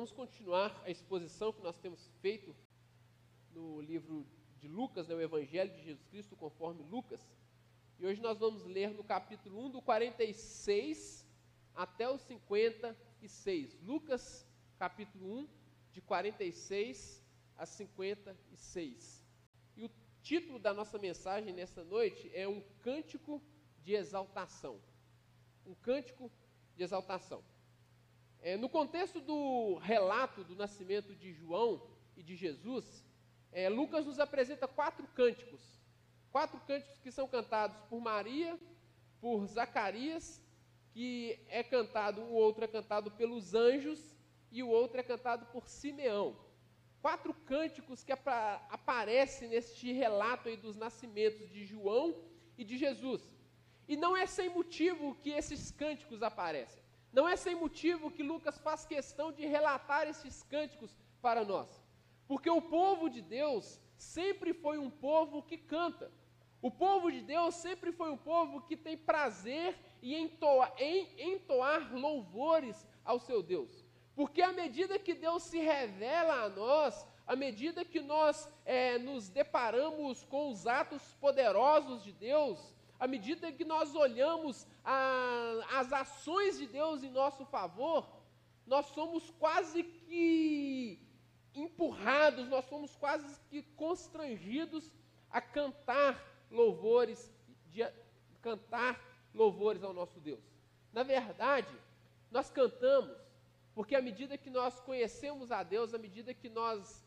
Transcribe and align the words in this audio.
vamos 0.00 0.12
continuar 0.12 0.82
a 0.86 0.90
exposição 0.90 1.52
que 1.52 1.60
nós 1.60 1.76
temos 1.76 2.08
feito 2.22 2.56
no 3.52 3.82
livro 3.82 4.26
de 4.58 4.66
Lucas, 4.66 5.06
né, 5.06 5.14
o 5.14 5.20
Evangelho 5.20 5.70
de 5.74 5.82
Jesus 5.82 6.06
Cristo, 6.06 6.34
conforme 6.34 6.82
Lucas. 6.84 7.20
E 7.98 8.06
hoje 8.06 8.18
nós 8.18 8.38
vamos 8.38 8.64
ler 8.64 8.94
no 8.94 9.04
capítulo 9.04 9.62
1, 9.66 9.72
do 9.72 9.82
46 9.82 11.26
até 11.74 12.08
o 12.08 12.16
56. 12.16 13.78
Lucas, 13.82 14.46
capítulo 14.78 15.40
1, 15.40 15.48
de 15.92 16.00
46 16.00 17.22
a 17.58 17.66
56. 17.66 19.22
E 19.76 19.84
o 19.84 19.90
título 20.22 20.58
da 20.58 20.72
nossa 20.72 20.98
mensagem 20.98 21.52
nessa 21.52 21.84
noite 21.84 22.30
é 22.32 22.48
Um 22.48 22.62
Cântico 22.80 23.42
de 23.82 23.92
Exaltação. 23.92 24.80
Um 25.66 25.74
Cântico 25.74 26.32
de 26.74 26.84
Exaltação. 26.84 27.44
É, 28.42 28.56
no 28.56 28.68
contexto 28.68 29.20
do 29.20 29.76
relato 29.76 30.42
do 30.44 30.56
nascimento 30.56 31.14
de 31.14 31.32
João 31.32 31.82
e 32.16 32.22
de 32.22 32.34
Jesus, 32.34 33.04
é, 33.52 33.68
Lucas 33.68 34.06
nos 34.06 34.18
apresenta 34.18 34.66
quatro 34.66 35.06
cânticos. 35.08 35.60
Quatro 36.32 36.58
cânticos 36.60 36.98
que 37.00 37.10
são 37.10 37.28
cantados 37.28 37.76
por 37.88 38.00
Maria, 38.00 38.58
por 39.20 39.44
Zacarias, 39.46 40.42
que 40.92 41.38
é 41.48 41.62
cantado, 41.62 42.22
o 42.22 42.32
outro 42.32 42.64
é 42.64 42.68
cantado 42.68 43.10
pelos 43.10 43.54
anjos 43.54 44.16
e 44.50 44.62
o 44.62 44.68
outro 44.68 45.00
é 45.00 45.02
cantado 45.02 45.44
por 45.46 45.68
Simeão. 45.68 46.36
Quatro 47.02 47.34
cânticos 47.34 48.02
que 48.02 48.12
aparecem 48.12 49.48
neste 49.48 49.92
relato 49.92 50.48
aí 50.48 50.56
dos 50.56 50.76
nascimentos 50.76 51.48
de 51.50 51.64
João 51.64 52.14
e 52.56 52.64
de 52.64 52.76
Jesus. 52.76 53.22
E 53.88 53.96
não 53.96 54.16
é 54.16 54.26
sem 54.26 54.48
motivo 54.48 55.14
que 55.16 55.30
esses 55.30 55.70
cânticos 55.70 56.22
aparecem. 56.22 56.79
Não 57.12 57.28
é 57.28 57.36
sem 57.36 57.54
motivo 57.54 58.10
que 58.10 58.22
Lucas 58.22 58.58
faz 58.58 58.84
questão 58.86 59.32
de 59.32 59.44
relatar 59.46 60.06
esses 60.08 60.42
cânticos 60.44 60.96
para 61.20 61.44
nós. 61.44 61.82
Porque 62.28 62.48
o 62.48 62.62
povo 62.62 63.10
de 63.10 63.20
Deus 63.20 63.80
sempre 63.96 64.54
foi 64.54 64.78
um 64.78 64.90
povo 64.90 65.42
que 65.42 65.58
canta. 65.58 66.10
O 66.62 66.70
povo 66.70 67.10
de 67.10 67.20
Deus 67.22 67.54
sempre 67.54 67.90
foi 67.90 68.10
um 68.10 68.16
povo 68.16 68.60
que 68.62 68.76
tem 68.76 68.96
prazer 68.96 69.76
em 70.02 70.14
entoar, 70.24 70.72
em 70.78 71.08
entoar 71.32 71.92
louvores 71.94 72.86
ao 73.04 73.18
seu 73.18 73.42
Deus. 73.42 73.84
Porque 74.14 74.42
à 74.42 74.52
medida 74.52 74.98
que 74.98 75.14
Deus 75.14 75.42
se 75.44 75.58
revela 75.58 76.44
a 76.44 76.48
nós, 76.48 77.06
à 77.26 77.34
medida 77.34 77.84
que 77.84 78.00
nós 78.00 78.48
é, 78.64 78.98
nos 78.98 79.28
deparamos 79.28 80.24
com 80.24 80.50
os 80.50 80.66
atos 80.66 81.14
poderosos 81.20 82.02
de 82.02 82.12
Deus, 82.12 82.74
à 83.00 83.06
medida 83.06 83.50
que 83.50 83.64
nós 83.64 83.94
olhamos 83.94 84.68
a, 84.84 85.78
as 85.80 85.90
ações 85.90 86.58
de 86.58 86.66
Deus 86.66 87.02
em 87.02 87.10
nosso 87.10 87.46
favor, 87.46 88.06
nós 88.66 88.86
somos 88.86 89.30
quase 89.30 89.82
que 89.82 91.00
empurrados, 91.54 92.46
nós 92.48 92.66
somos 92.66 92.94
quase 92.96 93.40
que 93.48 93.62
constrangidos 93.74 94.92
a 95.30 95.40
cantar 95.40 96.22
louvores, 96.50 97.32
de 97.68 97.82
cantar 98.42 99.02
louvores 99.34 99.82
ao 99.82 99.94
nosso 99.94 100.20
Deus. 100.20 100.44
Na 100.92 101.02
verdade, 101.02 101.74
nós 102.30 102.50
cantamos 102.50 103.16
porque 103.74 103.94
à 103.94 104.02
medida 104.02 104.36
que 104.36 104.50
nós 104.50 104.78
conhecemos 104.80 105.50
a 105.50 105.62
Deus, 105.62 105.94
à 105.94 105.98
medida 105.98 106.34
que 106.34 106.50
nós 106.50 107.02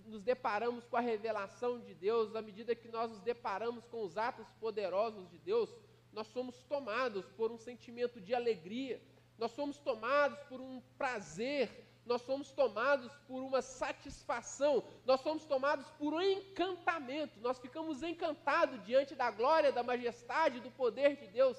nos 0.00 0.22
deparamos 0.22 0.86
com 0.86 0.96
a 0.96 1.00
revelação 1.00 1.80
de 1.80 1.94
Deus, 1.94 2.34
à 2.34 2.42
medida 2.42 2.74
que 2.74 2.88
nós 2.88 3.10
nos 3.10 3.20
deparamos 3.20 3.84
com 3.86 4.02
os 4.02 4.16
atos 4.16 4.48
poderosos 4.60 5.28
de 5.30 5.38
Deus, 5.38 5.74
nós 6.12 6.26
somos 6.28 6.62
tomados 6.64 7.26
por 7.32 7.50
um 7.50 7.58
sentimento 7.58 8.20
de 8.20 8.34
alegria, 8.34 9.00
nós 9.38 9.50
somos 9.52 9.78
tomados 9.78 10.38
por 10.48 10.60
um 10.60 10.80
prazer, 10.96 11.70
nós 12.04 12.22
somos 12.22 12.50
tomados 12.50 13.12
por 13.28 13.42
uma 13.42 13.62
satisfação, 13.62 14.84
nós 15.04 15.20
somos 15.20 15.44
tomados 15.44 15.88
por 15.92 16.12
um 16.14 16.20
encantamento, 16.20 17.40
nós 17.40 17.58
ficamos 17.58 18.02
encantados 18.02 18.82
diante 18.84 19.14
da 19.14 19.30
glória, 19.30 19.72
da 19.72 19.82
majestade, 19.82 20.60
do 20.60 20.70
poder 20.70 21.16
de 21.16 21.28
Deus, 21.28 21.56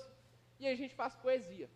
e 0.60 0.68
a 0.68 0.76
gente 0.76 0.94
faz 0.94 1.16
poesia. 1.16 1.70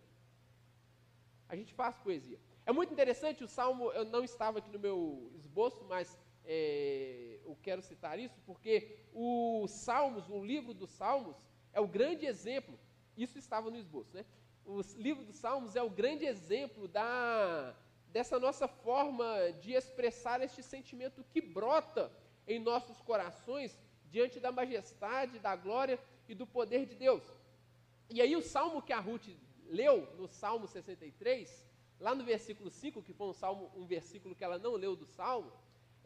A 1.50 1.56
gente 1.56 1.74
faz 1.74 1.96
poesia. 1.98 2.40
É 2.66 2.72
muito 2.72 2.92
interessante 2.92 3.44
o 3.44 3.48
salmo, 3.48 3.92
eu 3.94 4.04
não 4.04 4.24
estava 4.24 4.60
aqui 4.60 4.70
no 4.70 4.80
meu 4.80 5.32
esboço, 5.36 5.86
mas 5.86 6.18
é, 6.48 7.40
eu 7.46 7.56
quero 7.62 7.82
citar 7.82 8.18
isso, 8.18 8.40
porque 8.46 8.98
o 9.14 9.68
Salmos, 9.68 10.30
o 10.30 10.44
livro 10.44 10.74
dos 10.74 10.90
Salmos, 10.90 11.36
é 11.74 11.82
o 11.82 11.88
grande 11.88 12.26
exemplo, 12.26 12.80
isso 13.18 13.38
estava 13.38 13.70
no 13.70 13.78
esboço, 13.78 14.16
né? 14.16 14.26
O 14.66 14.82
livro 14.96 15.24
dos 15.26 15.36
Salmos 15.36 15.76
é 15.76 15.84
o 15.84 15.90
grande 15.90 16.26
exemplo 16.26 16.88
da, 16.88 17.76
dessa 18.08 18.40
nossa 18.40 18.68
forma 18.68 19.28
de 19.62 19.74
expressar 19.74 20.42
este 20.42 20.64
sentimento 20.64 21.24
que 21.32 21.42
brota 21.42 22.12
em 22.48 22.60
nossos 22.60 23.02
corações 23.02 23.78
diante 24.10 24.40
da 24.40 24.52
majestade, 24.52 25.40
da 25.40 25.56
glória 25.56 26.00
e 26.28 26.34
do 26.34 26.48
poder 26.48 26.86
de 26.86 26.96
Deus. 26.96 27.24
E 28.10 28.22
aí 28.22 28.36
o 28.36 28.42
salmo 28.42 28.82
que 28.82 28.94
a 28.94 29.00
Ruth 29.00 29.28
leu, 29.66 30.08
no 30.16 30.28
Salmo 30.28 30.66
63, 30.66 31.66
lá 32.00 32.16
no 32.16 32.24
versículo 32.24 32.70
5, 32.70 33.04
que 33.04 33.14
foi 33.14 33.28
um, 33.28 33.34
salmo, 33.34 33.70
um 33.76 33.86
versículo 33.86 34.34
que 34.34 34.44
ela 34.44 34.58
não 34.58 34.74
leu 34.76 34.96
do 34.96 35.06
salmo, 35.06 35.52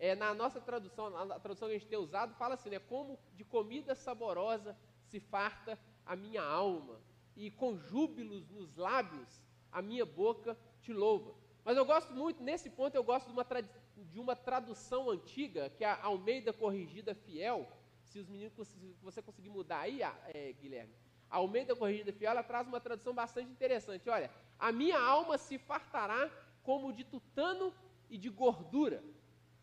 é, 0.01 0.15
na 0.15 0.33
nossa 0.33 0.59
tradução, 0.59 1.11
na 1.11 1.39
tradução 1.39 1.67
que 1.67 1.75
a 1.75 1.77
gente 1.77 1.87
tem 1.87 1.99
usado, 1.99 2.33
fala 2.33 2.55
assim, 2.55 2.71
né? 2.71 2.79
Como 2.79 3.19
de 3.35 3.43
comida 3.43 3.93
saborosa 3.93 4.75
se 5.03 5.19
farta 5.19 5.77
a 6.03 6.15
minha 6.15 6.41
alma, 6.41 6.99
e 7.35 7.51
com 7.51 7.77
júbilos 7.77 8.49
nos 8.49 8.75
lábios 8.75 9.39
a 9.71 9.79
minha 9.79 10.03
boca 10.03 10.57
te 10.81 10.91
louva. 10.91 11.35
Mas 11.63 11.77
eu 11.77 11.85
gosto 11.85 12.11
muito, 12.13 12.41
nesse 12.41 12.67
ponto, 12.71 12.95
eu 12.95 13.03
gosto 13.03 13.27
de 13.27 13.33
uma, 13.33 13.45
de 13.95 14.19
uma 14.19 14.35
tradução 14.35 15.11
antiga, 15.11 15.69
que 15.69 15.83
é 15.83 15.87
a 15.91 16.03
Almeida 16.03 16.51
Corrigida 16.51 17.13
Fiel. 17.13 17.71
Se 18.03 18.17
os 18.17 18.27
meninos, 18.27 18.53
se 18.67 18.95
você 19.03 19.21
conseguir 19.21 19.49
mudar 19.49 19.81
aí, 19.81 20.01
é, 20.01 20.51
Guilherme. 20.53 20.95
A 21.29 21.37
Almeida 21.37 21.75
Corrigida 21.75 22.11
Fiel, 22.11 22.31
ela 22.31 22.43
traz 22.43 22.67
uma 22.67 22.79
tradução 22.79 23.13
bastante 23.13 23.51
interessante. 23.51 24.09
Olha, 24.09 24.31
a 24.57 24.71
minha 24.71 24.99
alma 24.99 25.37
se 25.37 25.59
fartará 25.59 26.27
como 26.63 26.91
de 26.91 27.03
tutano 27.03 27.71
e 28.09 28.17
de 28.17 28.29
gordura 28.29 29.03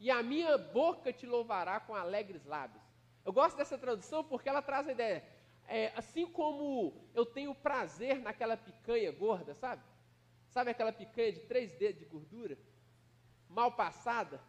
e 0.01 0.11
a 0.11 0.23
minha 0.23 0.57
boca 0.57 1.13
te 1.13 1.27
louvará 1.27 1.81
com 1.81 1.95
alegres 1.95 2.45
lábios. 2.45 2.83
Eu 3.25 3.33
gosto 3.33 3.57
dessa 3.57 3.77
tradução 3.77 4.25
porque 4.25 4.49
ela 4.49 4.63
traz 4.63 4.89
a 4.89 4.93
ideia, 4.93 5.25
é, 5.67 5.93
assim 5.97 6.27
como 6.27 6.95
eu 7.15 7.27
tenho 7.27 7.55
prazer 7.55 8.21
naquela 8.21 8.57
picanha 8.57 9.11
gorda, 9.13 9.55
sabe? 9.55 9.83
Sabe 10.49 10.71
aquela 10.71 10.93
picanha 10.93 11.33
de 11.33 11.41
três 11.41 11.73
dedos 11.73 12.01
de 12.01 12.07
gordura? 12.07 12.57
Mal 13.49 13.73
passada? 13.73 14.41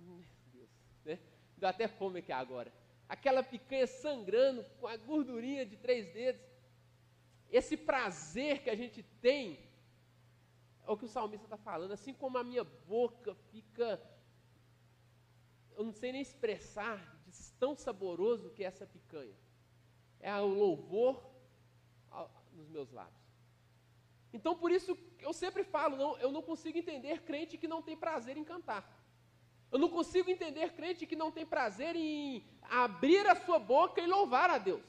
Meu 0.00 0.20
Deus, 0.52 0.68
né? 1.04 1.18
Deu 1.56 1.68
até 1.68 1.86
fome 1.86 2.18
aqui 2.20 2.32
agora. 2.32 2.72
Aquela 3.08 3.42
picanha 3.42 3.86
sangrando 3.86 4.64
com 4.80 4.86
a 4.86 4.96
gordurinha 4.96 5.64
de 5.64 5.76
três 5.76 6.12
dedos. 6.12 6.42
Esse 7.50 7.76
prazer 7.76 8.62
que 8.62 8.70
a 8.70 8.76
gente 8.76 9.02
tem, 9.22 9.58
é 10.86 10.90
o 10.90 10.96
que 10.96 11.04
o 11.04 11.08
salmista 11.08 11.46
está 11.46 11.56
falando, 11.56 11.92
assim 11.92 12.12
como 12.12 12.36
a 12.36 12.44
minha 12.44 12.64
boca 12.64 13.34
fica 13.50 14.00
eu 15.78 15.84
não 15.84 15.92
sei 15.92 16.10
nem 16.10 16.20
expressar 16.20 16.98
de 17.24 17.32
tão 17.52 17.76
saboroso 17.76 18.50
que 18.50 18.64
é 18.64 18.66
essa 18.66 18.84
picanha. 18.84 19.36
É 20.18 20.34
o 20.34 20.46
louvor 20.46 21.24
nos 22.52 22.68
meus 22.68 22.90
lábios. 22.90 23.22
Então, 24.32 24.56
por 24.56 24.72
isso, 24.72 24.98
eu 25.20 25.32
sempre 25.32 25.62
falo, 25.62 25.96
não, 25.96 26.18
eu 26.18 26.32
não 26.32 26.42
consigo 26.42 26.76
entender 26.76 27.22
crente 27.22 27.56
que 27.56 27.68
não 27.68 27.80
tem 27.80 27.96
prazer 27.96 28.36
em 28.36 28.42
cantar. 28.42 28.82
Eu 29.70 29.78
não 29.78 29.88
consigo 29.88 30.28
entender 30.28 30.72
crente 30.72 31.06
que 31.06 31.14
não 31.14 31.30
tem 31.30 31.46
prazer 31.46 31.94
em 31.94 32.44
abrir 32.62 33.24
a 33.28 33.36
sua 33.36 33.60
boca 33.60 34.00
e 34.00 34.06
louvar 34.06 34.50
a 34.50 34.58
Deus. 34.58 34.82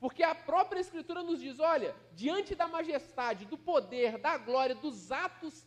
Porque 0.00 0.22
a 0.22 0.34
própria 0.34 0.80
Escritura 0.80 1.22
nos 1.22 1.38
diz: 1.38 1.60
olha, 1.60 1.94
diante 2.12 2.54
da 2.54 2.66
majestade, 2.66 3.44
do 3.44 3.58
poder, 3.58 4.16
da 4.16 4.38
glória, 4.38 4.74
dos 4.74 5.12
atos 5.12 5.66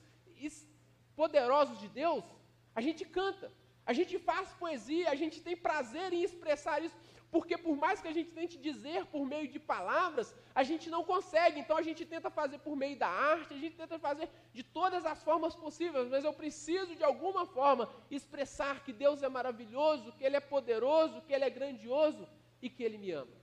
poderosos 1.15 1.79
de 1.79 1.87
Deus, 1.89 2.25
a 2.73 2.81
gente 2.81 3.05
canta. 3.05 3.53
A 3.85 3.93
gente 3.93 4.17
faz 4.17 4.51
poesia, 4.53 5.11
a 5.11 5.15
gente 5.15 5.41
tem 5.41 5.55
prazer 5.55 6.11
em 6.11 6.23
expressar 6.23 6.81
isso, 6.83 6.97
porque 7.29 7.55
por 7.57 7.75
mais 7.77 8.01
que 8.01 8.07
a 8.07 8.13
gente 8.17 8.31
tente 8.31 8.57
dizer 8.57 9.05
por 9.13 9.23
meio 9.27 9.47
de 9.47 9.59
palavras, 9.59 10.33
a 10.55 10.63
gente 10.63 10.89
não 10.89 11.03
consegue. 11.03 11.59
Então 11.59 11.77
a 11.77 11.83
gente 11.83 12.03
tenta 12.03 12.29
fazer 12.31 12.59
por 12.59 12.75
meio 12.75 12.97
da 12.97 13.07
arte, 13.07 13.53
a 13.53 13.57
gente 13.57 13.75
tenta 13.75 13.99
fazer 13.99 14.27
de 14.53 14.63
todas 14.63 15.05
as 15.05 15.21
formas 15.21 15.55
possíveis, 15.55 16.09
mas 16.09 16.23
eu 16.23 16.33
preciso 16.33 16.95
de 16.95 17.03
alguma 17.03 17.45
forma 17.45 17.89
expressar 18.09 18.83
que 18.83 18.91
Deus 18.91 19.21
é 19.21 19.29
maravilhoso, 19.29 20.13
que 20.13 20.23
Ele 20.23 20.37
é 20.37 20.39
poderoso, 20.39 21.21
que 21.21 21.33
Ele 21.33 21.45
é 21.45 21.49
grandioso 21.49 22.27
e 22.61 22.69
que 22.69 22.83
Ele 22.83 22.97
me 22.97 23.11
ama. 23.11 23.37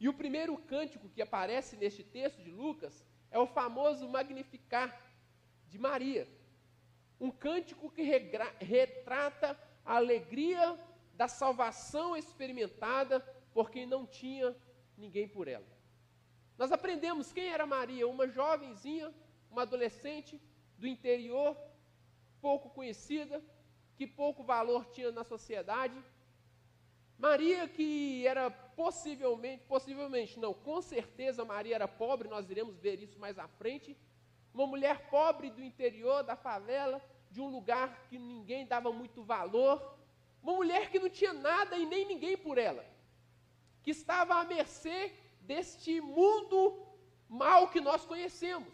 E 0.00 0.08
o 0.08 0.14
primeiro 0.14 0.56
cântico 0.56 1.10
que 1.10 1.22
aparece 1.22 1.76
neste 1.76 2.02
texto 2.02 2.42
de 2.42 2.50
Lucas 2.50 3.06
é 3.30 3.38
o 3.38 3.46
famoso 3.46 4.08
Magnificar 4.08 4.90
de 5.68 5.78
Maria 5.78 6.26
um 7.20 7.30
cântico 7.30 7.90
que 7.90 8.02
retrata 8.60 9.58
a 9.84 9.96
alegria 9.96 10.78
da 11.14 11.28
salvação 11.28 12.16
experimentada 12.16 13.20
por 13.52 13.70
quem 13.70 13.84
não 13.84 14.06
tinha 14.06 14.56
ninguém 14.96 15.28
por 15.28 15.46
ela. 15.46 15.66
Nós 16.56 16.72
aprendemos 16.72 17.32
quem 17.32 17.48
era 17.48 17.66
Maria, 17.66 18.08
uma 18.08 18.26
jovenzinha, 18.26 19.12
uma 19.50 19.62
adolescente 19.62 20.40
do 20.78 20.86
interior 20.86 21.56
pouco 22.40 22.70
conhecida, 22.70 23.42
que 23.96 24.06
pouco 24.06 24.42
valor 24.42 24.86
tinha 24.86 25.12
na 25.12 25.24
sociedade. 25.24 26.02
Maria, 27.18 27.68
que 27.68 28.26
era 28.26 28.50
possivelmente, 28.50 29.62
possivelmente 29.64 30.38
não, 30.38 30.54
com 30.54 30.80
certeza 30.80 31.44
Maria 31.44 31.74
era 31.74 31.86
pobre, 31.86 32.28
nós 32.28 32.48
iremos 32.48 32.78
ver 32.78 33.02
isso 33.02 33.18
mais 33.18 33.38
à 33.38 33.46
frente. 33.46 33.94
Uma 34.52 34.66
mulher 34.66 35.08
pobre 35.08 35.50
do 35.50 35.62
interior 35.62 36.22
da 36.22 36.36
favela, 36.36 37.00
de 37.30 37.40
um 37.40 37.48
lugar 37.48 38.06
que 38.08 38.18
ninguém 38.18 38.66
dava 38.66 38.92
muito 38.92 39.22
valor. 39.22 39.96
Uma 40.42 40.54
mulher 40.54 40.90
que 40.90 40.98
não 40.98 41.08
tinha 41.08 41.32
nada 41.32 41.76
e 41.76 41.86
nem 41.86 42.06
ninguém 42.06 42.36
por 42.36 42.58
ela. 42.58 42.84
Que 43.82 43.90
estava 43.90 44.34
à 44.34 44.44
mercê 44.44 45.12
deste 45.42 46.00
mundo 46.00 46.86
mal 47.28 47.68
que 47.68 47.80
nós 47.80 48.04
conhecemos. 48.04 48.72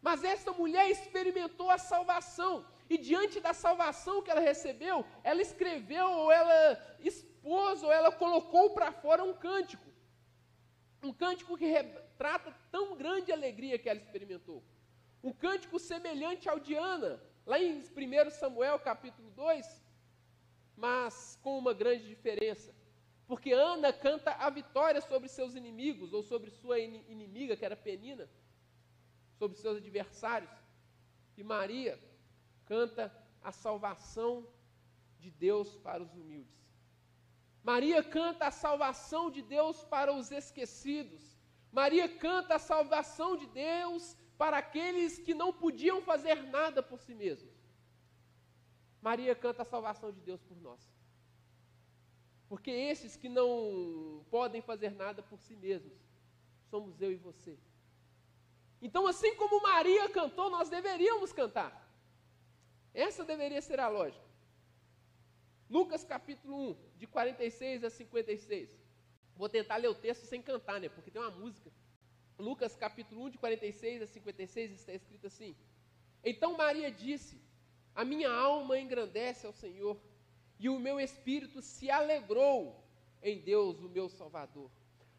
Mas 0.00 0.22
essa 0.22 0.52
mulher 0.52 0.88
experimentou 0.88 1.70
a 1.70 1.78
salvação. 1.78 2.64
E 2.88 2.96
diante 2.96 3.40
da 3.40 3.52
salvação 3.52 4.22
que 4.22 4.30
ela 4.30 4.40
recebeu, 4.40 5.04
ela 5.22 5.42
escreveu, 5.42 6.10
ou 6.10 6.32
ela 6.32 6.96
expôs, 7.00 7.82
ou 7.82 7.92
ela 7.92 8.10
colocou 8.12 8.70
para 8.70 8.92
fora 8.92 9.24
um 9.24 9.34
cântico. 9.34 9.84
Um 11.02 11.12
cântico 11.12 11.58
que 11.58 11.66
retrata 12.18 12.52
tão 12.72 12.96
grande 12.96 13.30
alegria 13.30 13.78
que 13.78 13.88
ela 13.88 14.00
experimentou. 14.00 14.60
Um 15.22 15.32
cântico 15.32 15.78
semelhante 15.78 16.48
ao 16.48 16.58
de 16.58 16.74
Ana, 16.74 17.22
lá 17.46 17.60
em 17.60 17.78
1 17.78 18.30
Samuel 18.30 18.80
capítulo 18.80 19.30
2, 19.30 19.84
mas 20.76 21.38
com 21.44 21.56
uma 21.56 21.72
grande 21.72 22.08
diferença. 22.08 22.74
Porque 23.28 23.52
Ana 23.52 23.92
canta 23.92 24.32
a 24.32 24.50
vitória 24.50 25.00
sobre 25.00 25.28
seus 25.28 25.54
inimigos, 25.54 26.12
ou 26.12 26.24
sobre 26.24 26.50
sua 26.50 26.80
inimiga, 26.80 27.56
que 27.56 27.64
era 27.64 27.76
Penina, 27.76 28.28
sobre 29.38 29.56
seus 29.56 29.76
adversários. 29.76 30.50
E 31.36 31.44
Maria 31.44 32.00
canta 32.66 33.14
a 33.44 33.52
salvação 33.52 34.44
de 35.20 35.30
Deus 35.30 35.76
para 35.76 36.02
os 36.02 36.12
humildes. 36.14 36.58
Maria 37.62 38.02
canta 38.02 38.48
a 38.48 38.50
salvação 38.50 39.30
de 39.30 39.40
Deus 39.42 39.84
para 39.84 40.12
os 40.12 40.32
esquecidos. 40.32 41.37
Maria 41.72 42.08
canta 42.08 42.56
a 42.56 42.58
salvação 42.58 43.36
de 43.36 43.46
Deus 43.46 44.16
para 44.36 44.58
aqueles 44.58 45.18
que 45.18 45.34
não 45.34 45.52
podiam 45.52 46.00
fazer 46.00 46.42
nada 46.44 46.82
por 46.82 47.00
si 47.00 47.14
mesmos. 47.14 47.54
Maria 49.00 49.34
canta 49.34 49.62
a 49.62 49.64
salvação 49.64 50.10
de 50.12 50.20
Deus 50.20 50.42
por 50.42 50.56
nós. 50.60 50.80
Porque 52.48 52.70
esses 52.70 53.16
que 53.16 53.28
não 53.28 54.24
podem 54.30 54.62
fazer 54.62 54.90
nada 54.90 55.22
por 55.22 55.38
si 55.38 55.54
mesmos, 55.54 55.98
somos 56.70 57.00
eu 57.00 57.12
e 57.12 57.16
você. 57.16 57.58
Então, 58.80 59.06
assim 59.06 59.34
como 59.34 59.62
Maria 59.62 60.08
cantou, 60.08 60.48
nós 60.48 60.68
deveríamos 60.68 61.32
cantar. 61.32 61.86
Essa 62.94 63.24
deveria 63.24 63.60
ser 63.60 63.80
a 63.80 63.88
lógica. 63.88 64.26
Lucas 65.68 66.04
capítulo 66.04 66.70
1, 66.70 66.76
de 66.96 67.06
46 67.06 67.84
a 67.84 67.90
56. 67.90 68.87
Vou 69.38 69.48
tentar 69.48 69.76
ler 69.76 69.88
o 69.88 69.94
texto 69.94 70.24
sem 70.26 70.42
cantar, 70.42 70.78
né? 70.80 70.88
Porque 70.90 71.10
tem 71.10 71.22
uma 71.22 71.30
música. 71.30 71.70
Lucas 72.38 72.76
capítulo 72.76 73.24
1, 73.24 73.30
de 73.30 73.38
46 73.38 74.02
a 74.02 74.06
56, 74.06 74.72
está 74.72 74.92
escrito 74.92 75.26
assim: 75.28 75.56
Então 76.22 76.56
Maria 76.56 76.90
disse: 76.90 77.40
A 77.94 78.04
minha 78.04 78.30
alma 78.30 78.78
engrandece 78.78 79.46
ao 79.46 79.52
Senhor, 79.52 79.96
e 80.58 80.68
o 80.68 80.78
meu 80.78 81.00
espírito 81.00 81.62
se 81.62 81.90
alegrou 81.90 82.84
em 83.22 83.38
Deus, 83.40 83.80
o 83.80 83.88
meu 83.88 84.08
Salvador 84.10 84.70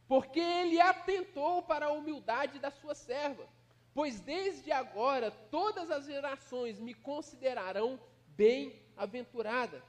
porque 0.09 0.39
ele 0.39 0.81
atentou 0.81 1.61
para 1.61 1.85
a 1.85 1.91
humildade 1.91 2.57
da 2.57 2.71
sua 2.71 2.95
serva. 2.95 3.47
Pois 3.93 4.19
desde 4.19 4.71
agora 4.71 5.29
todas 5.29 5.91
as 5.91 6.05
gerações 6.05 6.79
me 6.79 6.95
considerarão 6.95 7.99
bem-aventurada. 8.29 9.83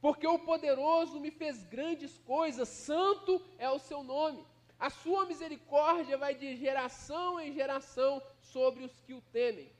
Porque 0.00 0.26
o 0.26 0.38
poderoso 0.38 1.18
me 1.18 1.30
fez 1.30 1.64
grandes 1.64 2.18
coisas, 2.18 2.68
santo 2.68 3.42
é 3.58 3.68
o 3.70 3.78
seu 3.78 4.02
nome. 4.02 4.44
A 4.78 4.90
sua 4.90 5.24
misericórdia 5.24 6.18
vai 6.18 6.34
de 6.34 6.54
geração 6.56 7.40
em 7.40 7.52
geração 7.52 8.22
sobre 8.40 8.84
os 8.84 9.00
que 9.00 9.14
o 9.14 9.20
temem. 9.20 9.72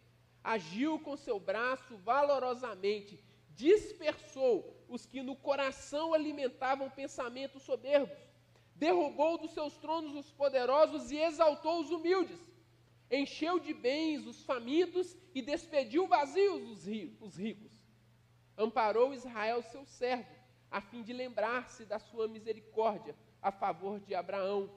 Agiu 0.43 0.99
com 0.99 1.17
seu 1.17 1.39
braço 1.39 1.97
valorosamente, 1.99 3.23
dispersou 3.55 4.75
os 4.89 5.05
que 5.05 5.23
no 5.23 5.37
coração 5.37 6.15
alimentavam 6.15 6.89
pensamentos 6.89 7.63
soberbos 7.63 8.27
derrubou 8.77 9.39
dos 9.39 9.53
seus 9.53 9.77
tronos 9.77 10.15
os 10.15 10.31
poderosos 10.33 11.11
e 11.11 11.17
exaltou 11.17 11.81
os 11.81 11.91
humildes. 11.91 12.39
Encheu 13.11 13.59
de 13.59 13.73
bens 13.73 14.27
os 14.27 14.45
famintos 14.45 15.17
e 15.35 15.41
despediu 15.41 16.07
vazios 16.07 16.87
os 17.21 17.37
ricos. 17.37 17.75
Amparou 18.56 19.12
Israel, 19.12 19.62
seu 19.62 19.85
servo, 19.85 20.35
a 20.70 20.81
fim 20.81 21.03
de 21.03 21.12
lembrar-se 21.12 21.85
da 21.85 21.99
sua 21.99 22.26
misericórdia 22.26 23.14
a 23.43 23.53
favor 23.53 24.00
de 24.00 24.14
Abraão 24.14 24.70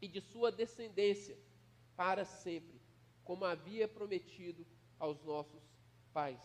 e 0.00 0.06
de 0.06 0.20
sua 0.20 0.52
descendência 0.52 1.36
para 1.96 2.24
sempre, 2.24 2.80
como 3.24 3.44
havia 3.44 3.88
prometido 3.88 4.66
aos 4.98 5.22
nossos 5.22 5.62
pais. 6.12 6.40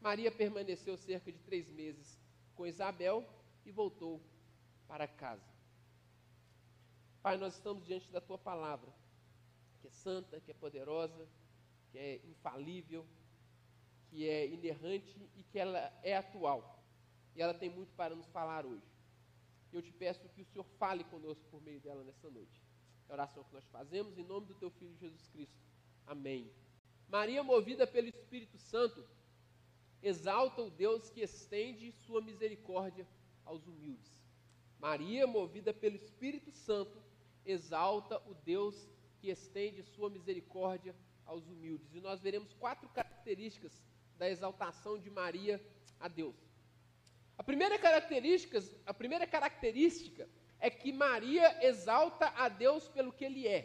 Maria 0.00 0.30
permaneceu 0.30 0.96
cerca 0.96 1.30
de 1.30 1.38
três 1.38 1.70
meses 1.70 2.18
com 2.54 2.66
Isabel 2.66 3.24
e 3.64 3.70
voltou 3.70 4.20
para 4.86 5.06
casa. 5.06 5.50
Pai, 7.22 7.36
nós 7.36 7.54
estamos 7.54 7.84
diante 7.84 8.10
da 8.10 8.20
tua 8.20 8.38
palavra, 8.38 8.90
que 9.80 9.86
é 9.86 9.90
santa, 9.90 10.40
que 10.40 10.50
é 10.50 10.54
poderosa, 10.54 11.28
que 11.90 11.98
é 11.98 12.20
infalível, 12.24 13.06
que 14.10 14.28
é 14.28 14.46
inerrante 14.46 15.16
e 15.36 15.42
que 15.44 15.58
ela 15.58 15.78
é 16.02 16.16
atual. 16.16 16.84
E 17.34 17.40
ela 17.40 17.54
tem 17.54 17.70
muito 17.70 17.92
para 17.94 18.14
nos 18.14 18.26
falar 18.28 18.66
hoje. 18.66 18.90
Eu 19.72 19.80
te 19.80 19.92
peço 19.92 20.28
que 20.30 20.42
o 20.42 20.44
Senhor 20.44 20.64
fale 20.78 21.04
conosco 21.04 21.44
por 21.48 21.62
meio 21.62 21.80
dela 21.80 22.02
nessa 22.02 22.28
noite. 22.28 22.60
É 23.08 23.12
a 23.12 23.14
oração 23.14 23.44
que 23.44 23.54
nós 23.54 23.66
fazemos 23.68 24.18
em 24.18 24.24
nome 24.24 24.46
do 24.46 24.54
teu 24.54 24.70
filho 24.70 24.96
Jesus 24.96 25.28
Cristo. 25.28 25.56
Amém. 26.06 26.50
Maria, 27.08 27.42
movida 27.42 27.86
pelo 27.86 28.08
Espírito 28.08 28.58
Santo, 28.58 29.04
exalta 30.02 30.60
o 30.60 30.70
Deus 30.70 31.08
que 31.10 31.20
estende 31.20 31.92
sua 31.92 32.20
misericórdia 32.20 33.06
aos 33.44 33.66
humildes. 33.66 34.10
Maria, 34.78 35.26
movida 35.26 35.72
pelo 35.72 35.96
Espírito 35.96 36.50
Santo, 36.50 37.00
exalta 37.44 38.20
o 38.28 38.34
Deus 38.34 38.88
que 39.20 39.28
estende 39.28 39.82
sua 39.82 40.10
misericórdia 40.10 40.94
aos 41.24 41.46
humildes. 41.46 41.94
E 41.94 42.00
nós 42.00 42.20
veremos 42.20 42.52
quatro 42.54 42.88
características 42.88 43.80
da 44.20 44.28
exaltação 44.28 44.98
de 44.98 45.10
Maria 45.10 45.56
a 45.98 46.06
Deus. 46.06 46.36
A 47.38 47.42
primeira 47.42 47.78
característica, 47.78 48.62
a 48.84 48.92
primeira 48.92 49.26
característica 49.26 50.28
é 50.58 50.68
que 50.68 50.92
Maria 50.92 51.48
exalta 51.66 52.26
a 52.36 52.46
Deus 52.50 52.86
pelo 52.96 53.14
que 53.14 53.24
ele 53.24 53.48
é. 53.48 53.60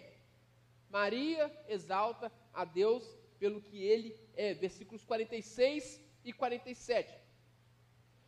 Maria 0.90 1.46
exalta 1.68 2.32
a 2.54 2.64
Deus 2.64 3.04
pelo 3.38 3.62
que 3.62 3.84
ele 3.84 4.18
é. 4.34 4.54
Versículos 4.54 5.04
46 5.04 6.02
e 6.24 6.32
47. 6.32 7.14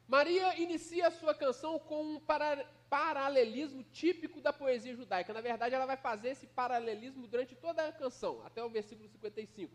Maria 0.06 0.60
inicia 0.60 1.08
a 1.08 1.12
sua 1.12 1.34
canção 1.34 1.80
com 1.80 2.02
um 2.16 2.22
paralelismo 2.90 3.84
típico 4.02 4.42
da 4.42 4.52
poesia 4.52 4.94
judaica. 4.94 5.34
Na 5.34 5.40
verdade, 5.50 5.76
ela 5.76 5.86
vai 5.86 5.98
fazer 5.98 6.30
esse 6.32 6.48
paralelismo 6.48 7.26
durante 7.26 7.56
toda 7.56 7.88
a 7.88 7.92
canção, 7.92 8.46
até 8.46 8.62
o 8.62 8.70
versículo 8.70 9.08
55. 9.08 9.74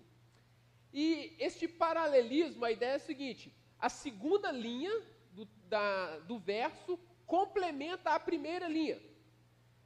E 0.92 1.34
este 1.38 1.66
paralelismo, 1.66 2.64
a 2.64 2.70
ideia 2.70 2.92
é 2.92 2.96
a 2.96 3.00
seguinte: 3.00 3.54
a 3.78 3.88
segunda 3.88 4.50
linha 4.50 4.92
do, 5.32 5.44
da, 5.68 6.18
do 6.20 6.38
verso 6.38 6.98
complementa 7.26 8.10
a 8.10 8.20
primeira 8.20 8.68
linha. 8.68 9.00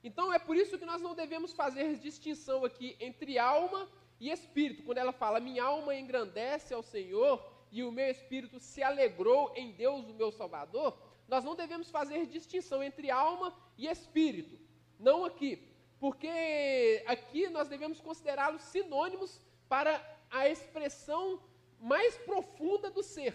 Então 0.02 0.32
é 0.32 0.38
por 0.38 0.56
isso 0.56 0.78
que 0.78 0.84
nós 0.84 1.02
não 1.02 1.14
devemos 1.14 1.52
fazer 1.52 1.96
distinção 1.96 2.64
aqui 2.64 2.96
entre 3.00 3.38
alma 3.38 3.88
e 4.20 4.30
espírito. 4.30 4.82
Quando 4.82 4.98
ela 4.98 5.12
fala, 5.12 5.40
minha 5.40 5.64
alma 5.64 5.94
engrandece 5.94 6.72
ao 6.72 6.82
Senhor 6.82 7.44
e 7.70 7.82
o 7.82 7.92
meu 7.92 8.08
espírito 8.08 8.58
se 8.60 8.82
alegrou 8.82 9.52
em 9.56 9.72
Deus, 9.72 10.08
o 10.08 10.14
meu 10.14 10.30
Salvador, 10.30 10.96
nós 11.28 11.44
não 11.44 11.56
devemos 11.56 11.90
fazer 11.90 12.26
distinção 12.26 12.82
entre 12.82 13.10
alma 13.10 13.52
e 13.76 13.86
espírito. 13.86 14.58
Não 14.98 15.24
aqui. 15.24 15.62
Porque 15.98 17.04
aqui 17.06 17.48
nós 17.48 17.68
devemos 17.68 18.00
considerá-los 18.00 18.62
sinônimos 18.62 19.40
para 19.68 19.98
a 20.30 20.48
expressão 20.48 21.42
mais 21.78 22.16
profunda 22.18 22.90
do 22.90 23.02
ser. 23.02 23.34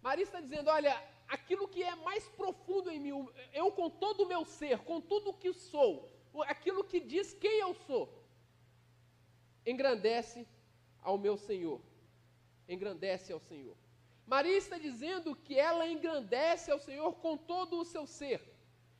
Maria 0.00 0.24
está 0.24 0.40
dizendo: 0.40 0.68
olha, 0.68 0.94
aquilo 1.28 1.68
que 1.68 1.82
é 1.82 1.94
mais 1.96 2.28
profundo 2.30 2.90
em 2.90 3.00
mim, 3.00 3.28
eu 3.52 3.70
com 3.72 3.88
todo 3.88 4.24
o 4.24 4.28
meu 4.28 4.44
ser, 4.44 4.78
com 4.80 5.00
tudo 5.00 5.30
o 5.30 5.34
que 5.34 5.52
sou, 5.52 6.10
aquilo 6.46 6.84
que 6.84 7.00
diz 7.00 7.32
quem 7.34 7.60
eu 7.60 7.74
sou, 7.86 8.08
engrandece 9.66 10.46
ao 11.02 11.16
meu 11.18 11.36
Senhor. 11.36 11.80
Engrandece 12.68 13.32
ao 13.32 13.40
Senhor. 13.40 13.76
Maria 14.26 14.56
está 14.56 14.78
dizendo 14.78 15.34
que 15.34 15.58
ela 15.58 15.86
engrandece 15.86 16.70
ao 16.70 16.78
Senhor 16.78 17.12
com 17.16 17.36
todo 17.36 17.78
o 17.80 17.84
seu 17.84 18.06
ser. 18.06 18.40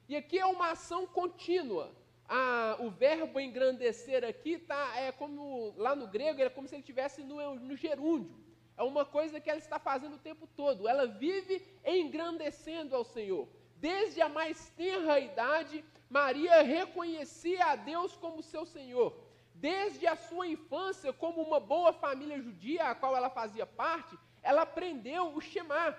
E 0.09 0.17
aqui 0.17 0.39
é 0.39 0.47
uma 0.47 0.73
ação 0.73 1.07
contínua. 1.07 1.95
Ah, 2.35 2.77
o 2.81 2.89
verbo 2.89 3.39
engrandecer 3.39 4.25
aqui 4.25 4.57
tá, 4.57 4.97
é 4.97 5.13
como 5.13 5.75
lá 5.77 5.95
no 5.95 6.07
grego, 6.07 6.41
é 6.41 6.49
como 6.49 6.67
se 6.67 6.75
ele 6.75 6.81
estivesse 6.81 7.23
no, 7.23 7.57
no 7.57 7.77
gerúndio. 7.77 8.35
É 8.75 8.83
uma 8.83 9.05
coisa 9.05 9.39
que 9.39 9.51
ela 9.51 9.59
está 9.59 9.79
fazendo 9.79 10.15
o 10.15 10.25
tempo 10.31 10.47
todo. 10.47 10.89
Ela 10.89 11.07
vive 11.07 11.63
engrandecendo 11.85 12.97
ao 12.97 13.05
Senhor. 13.05 13.47
Desde 13.77 14.23
a 14.23 14.31
mais 14.31 14.71
tenra 14.71 15.21
idade, 15.21 15.85
Maria 16.09 16.63
reconhecia 16.63 17.67
a 17.67 17.77
Deus 17.77 18.17
como 18.17 18.43
seu 18.43 18.65
Senhor. 18.65 19.15
Desde 19.55 20.07
a 20.07 20.17
sua 20.17 20.47
infância, 20.47 21.13
como 21.13 21.43
uma 21.43 21.61
boa 21.61 21.93
família 21.93 22.41
judia, 22.41 22.85
a 22.85 22.95
qual 22.95 23.15
ela 23.15 23.29
fazia 23.29 23.67
parte, 23.67 24.19
ela 24.43 24.63
aprendeu 24.63 25.35
o 25.35 25.41
Shema. 25.43 25.95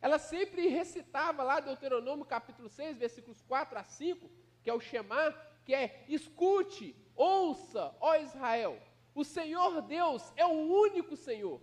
Ela 0.00 0.18
sempre 0.18 0.66
recitava 0.66 1.44
lá 1.44 1.60
Deuteronômio 1.60 2.24
capítulo 2.24 2.68
6, 2.68 2.98
versículos 2.98 3.40
4 3.42 3.78
a 3.78 3.84
5, 3.84 4.28
que 4.60 4.68
é 4.68 4.74
o 4.74 4.80
Shema, 4.80 5.32
que 5.64 5.74
é 5.74 6.04
escute, 6.08 6.96
ouça, 7.14 7.94
ó 8.00 8.16
Israel, 8.16 8.78
o 9.14 9.24
Senhor 9.24 9.82
Deus 9.82 10.32
é 10.36 10.46
o 10.46 10.50
único 10.50 11.16
Senhor. 11.16 11.60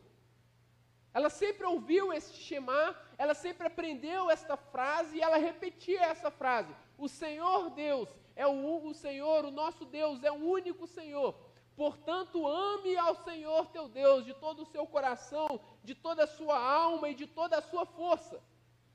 Ela 1.14 1.30
sempre 1.30 1.66
ouviu 1.66 2.14
esse 2.14 2.34
Shema, 2.34 2.96
ela 3.18 3.34
sempre 3.34 3.66
aprendeu 3.68 4.30
esta 4.30 4.56
frase 4.56 5.18
e 5.18 5.22
ela 5.22 5.38
repetia 5.38 6.02
essa 6.02 6.30
frase. 6.30 6.74
O 6.98 7.08
Senhor 7.08 7.72
Deus 7.72 8.08
é 8.36 8.46
o, 8.46 8.86
o 8.86 8.94
Senhor, 8.94 9.46
o 9.46 9.52
nosso 9.52 9.86
Deus 9.86 10.24
é 10.24 10.32
o 10.32 10.36
único 10.36 10.86
Senhor. 10.86 11.34
Portanto, 11.76 12.46
ame 12.46 12.96
ao 12.98 13.16
Senhor 13.16 13.68
teu 13.68 13.88
Deus 13.88 14.26
de 14.26 14.34
todo 14.34 14.64
o 14.64 14.66
seu 14.66 14.86
coração, 14.86 15.60
de 15.84 15.96
toda 15.96 16.26
a 16.26 16.28
sua 16.28 16.58
alma 16.58 17.10
e 17.10 17.16
de 17.16 17.26
toda 17.26 17.58
a 17.58 17.62
sua 17.62 17.86
força. 17.86 18.42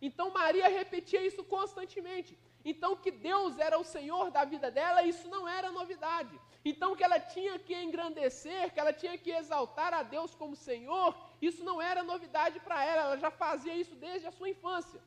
Então 0.01 0.31
Maria 0.31 0.69
repetia 0.69 1.27
isso 1.27 1.43
constantemente. 1.43 2.39
Então 2.65 2.97
que 2.97 3.11
Deus 3.11 3.59
era 3.59 3.79
o 3.79 3.85
Senhor 3.85 4.31
da 4.31 4.45
vida 4.45 4.71
dela, 4.71 5.03
isso 5.03 5.29
não 5.29 5.47
era 5.47 5.71
novidade. 5.71 6.41
Então 6.65 6.97
que 6.97 7.05
ela 7.05 7.21
tinha 7.21 7.59
que 7.59 7.75
engrandecer, 7.75 8.73
que 8.73 8.81
ela 8.81 8.93
tinha 8.93 9.19
que 9.19 9.31
exaltar 9.31 9.93
a 9.93 10.03
Deus 10.03 10.35
como 10.35 10.57
Senhor, 10.57 11.15
isso 11.43 11.63
não 11.63 11.81
era 11.83 12.03
novidade 12.03 12.59
para 12.61 12.83
ela, 12.83 13.03
ela 13.03 13.19
já 13.19 13.31
fazia 13.31 13.75
isso 13.77 13.95
desde 13.95 14.27
a 14.27 14.33
sua 14.33 14.49
infância. 14.49 15.01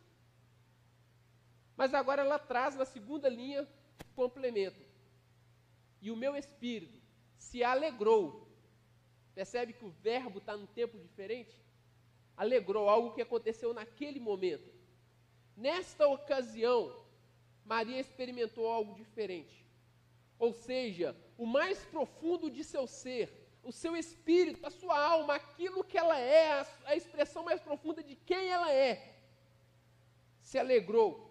Mas 1.75 1.93
agora 1.93 2.21
ela 2.21 2.37
traz 2.37 2.75
na 2.75 2.85
segunda 2.85 3.27
linha 3.27 3.67
complemento. 4.15 4.81
E 6.01 6.11
o 6.11 6.15
meu 6.15 6.35
espírito 6.35 6.99
se 7.37 7.63
alegrou. 7.63 8.47
Percebe 9.33 9.73
que 9.73 9.85
o 9.85 9.89
verbo 9.89 10.37
está 10.37 10.55
num 10.55 10.65
tempo 10.65 10.97
diferente? 10.97 11.59
Alegrou, 12.35 12.87
algo 12.87 13.13
que 13.13 13.21
aconteceu 13.21 13.73
naquele 13.73 14.19
momento. 14.19 14.69
Nesta 15.55 16.07
ocasião, 16.07 16.95
Maria 17.67 17.99
experimentou 17.99 18.65
algo 18.67 18.95
diferente. 18.95 19.65
Ou 20.39 20.53
seja, 20.53 21.15
o 21.37 21.45
mais 21.45 21.79
profundo 21.85 22.49
de 22.49 22.63
seu 22.63 22.87
ser, 22.87 23.25
o 23.61 23.71
seu 23.71 23.95
espírito, 23.95 24.65
a 24.65 24.69
sua 24.69 24.97
alma, 24.97 25.35
aquilo 25.35 25.83
que 25.83 25.97
ela 25.97 26.17
é, 26.17 26.51
a, 26.51 26.67
a 26.85 26.95
expressão 26.95 27.43
mais 27.43 27.59
profunda 27.59 28.01
de 28.01 28.15
quem 28.15 28.47
ela 28.47 28.71
é, 28.71 29.15
se 30.41 30.57
alegrou. 30.57 31.29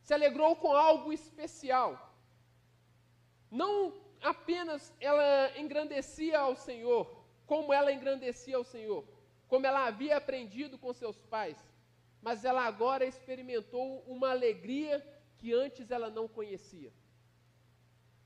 Se 0.00 0.14
alegrou 0.14 0.56
com 0.56 0.72
algo 0.72 1.12
especial. 1.12 1.90
Não 3.50 3.94
apenas 4.22 4.92
ela 4.98 5.52
engrandecia 5.58 6.38
ao 6.40 6.56
Senhor, 6.56 7.04
como 7.46 7.72
ela 7.72 7.92
engrandecia 7.92 8.56
ao 8.56 8.64
Senhor, 8.64 9.04
como 9.46 9.66
ela 9.66 9.84
havia 9.86 10.16
aprendido 10.16 10.78
com 10.78 10.92
seus 10.94 11.20
pais, 11.26 11.58
mas 12.22 12.46
ela 12.46 12.64
agora 12.64 13.04
experimentou 13.04 14.02
uma 14.06 14.30
alegria 14.30 15.06
que 15.44 15.52
antes 15.52 15.90
ela 15.90 16.08
não 16.08 16.26
conhecia. 16.26 16.90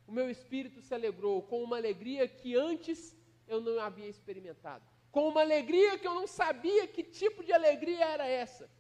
O 0.06 0.12
meu 0.18 0.30
espírito 0.30 0.80
se 0.80 0.94
alegrou 0.94 1.42
com 1.42 1.60
uma 1.64 1.76
alegria 1.76 2.28
que 2.28 2.54
antes 2.54 2.98
eu 3.52 3.60
não 3.60 3.80
havia 3.86 4.08
experimentado. 4.08 4.84
Com 5.10 5.24
uma 5.30 5.40
alegria 5.40 5.98
que 5.98 6.06
eu 6.06 6.14
não 6.14 6.28
sabia 6.28 6.86
que 6.86 7.02
tipo 7.02 7.42
de 7.42 7.52
alegria 7.52 8.04
era 8.04 8.24
essa. 8.24 8.70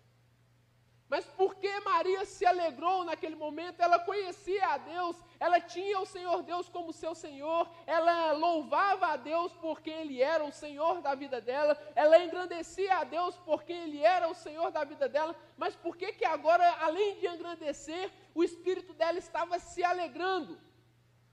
Mas 1.08 1.24
porque 1.24 1.80
Maria 1.80 2.24
se 2.26 2.44
alegrou 2.44 3.02
naquele 3.02 3.34
momento, 3.34 3.80
ela 3.80 3.98
conhecia 3.98 4.66
a 4.66 4.76
Deus, 4.76 5.16
ela 5.40 5.58
tinha 5.58 5.98
o 5.98 6.04
Senhor 6.04 6.42
Deus 6.42 6.68
como 6.68 6.92
seu 6.92 7.14
Senhor, 7.14 7.66
ela 7.86 8.32
louvava 8.32 9.06
a 9.06 9.16
Deus 9.16 9.50
porque 9.54 9.88
Ele 9.88 10.20
era 10.20 10.44
o 10.44 10.52
Senhor 10.52 11.00
da 11.00 11.14
vida 11.14 11.40
dela, 11.40 11.80
ela 11.94 12.22
engrandecia 12.22 12.98
a 12.98 13.04
Deus 13.04 13.38
porque 13.38 13.72
Ele 13.72 14.02
era 14.02 14.28
o 14.28 14.34
Senhor 14.34 14.70
da 14.70 14.84
vida 14.84 15.08
dela, 15.08 15.34
mas 15.56 15.74
por 15.74 15.96
que 15.96 16.12
que 16.12 16.26
agora, 16.26 16.70
além 16.82 17.18
de 17.18 17.26
engrandecer, 17.26 18.12
o 18.34 18.44
espírito 18.44 18.92
dela 18.92 19.18
estava 19.18 19.58
se 19.58 19.82
alegrando? 19.82 20.58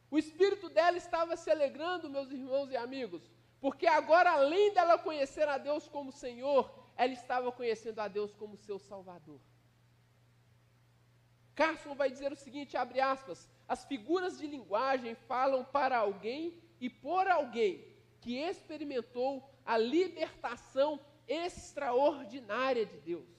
O 0.10 0.18
espírito 0.18 0.70
dela 0.70 0.96
estava 0.96 1.36
se 1.36 1.52
alegrando, 1.52 2.10
meus 2.10 2.32
irmãos 2.32 2.72
e 2.72 2.78
amigos, 2.78 3.30
porque 3.60 3.88
agora, 3.88 4.32
além 4.32 4.74
dela 4.74 4.98
conhecer 4.98 5.50
a 5.50 5.58
Deus 5.58 5.90
como 5.90 6.14
Senhor, 6.14 6.74
ela 6.96 7.12
estava 7.12 7.52
conhecendo 7.52 8.00
a 8.00 8.08
Deus 8.08 8.34
como 8.34 8.56
seu 8.56 8.80
Salvador. 8.80 9.42
Carson 11.56 11.96
vai 11.96 12.10
dizer 12.10 12.32
o 12.32 12.36
seguinte, 12.36 12.76
abre 12.76 13.00
aspas, 13.00 13.50
as 13.68 13.86
figuras 13.86 14.38
de 14.38 14.46
linguagem 14.46 15.16
falam 15.16 15.64
para 15.64 15.98
alguém 15.98 16.62
e 16.80 16.90
por 16.90 17.28
alguém 17.28 17.84
que 18.20 18.38
experimentou 18.38 19.50
a 19.66 19.78
libertação 19.78 21.00
extraordinária 21.28 22.86
de 22.86 22.98
Deus. 23.00 23.36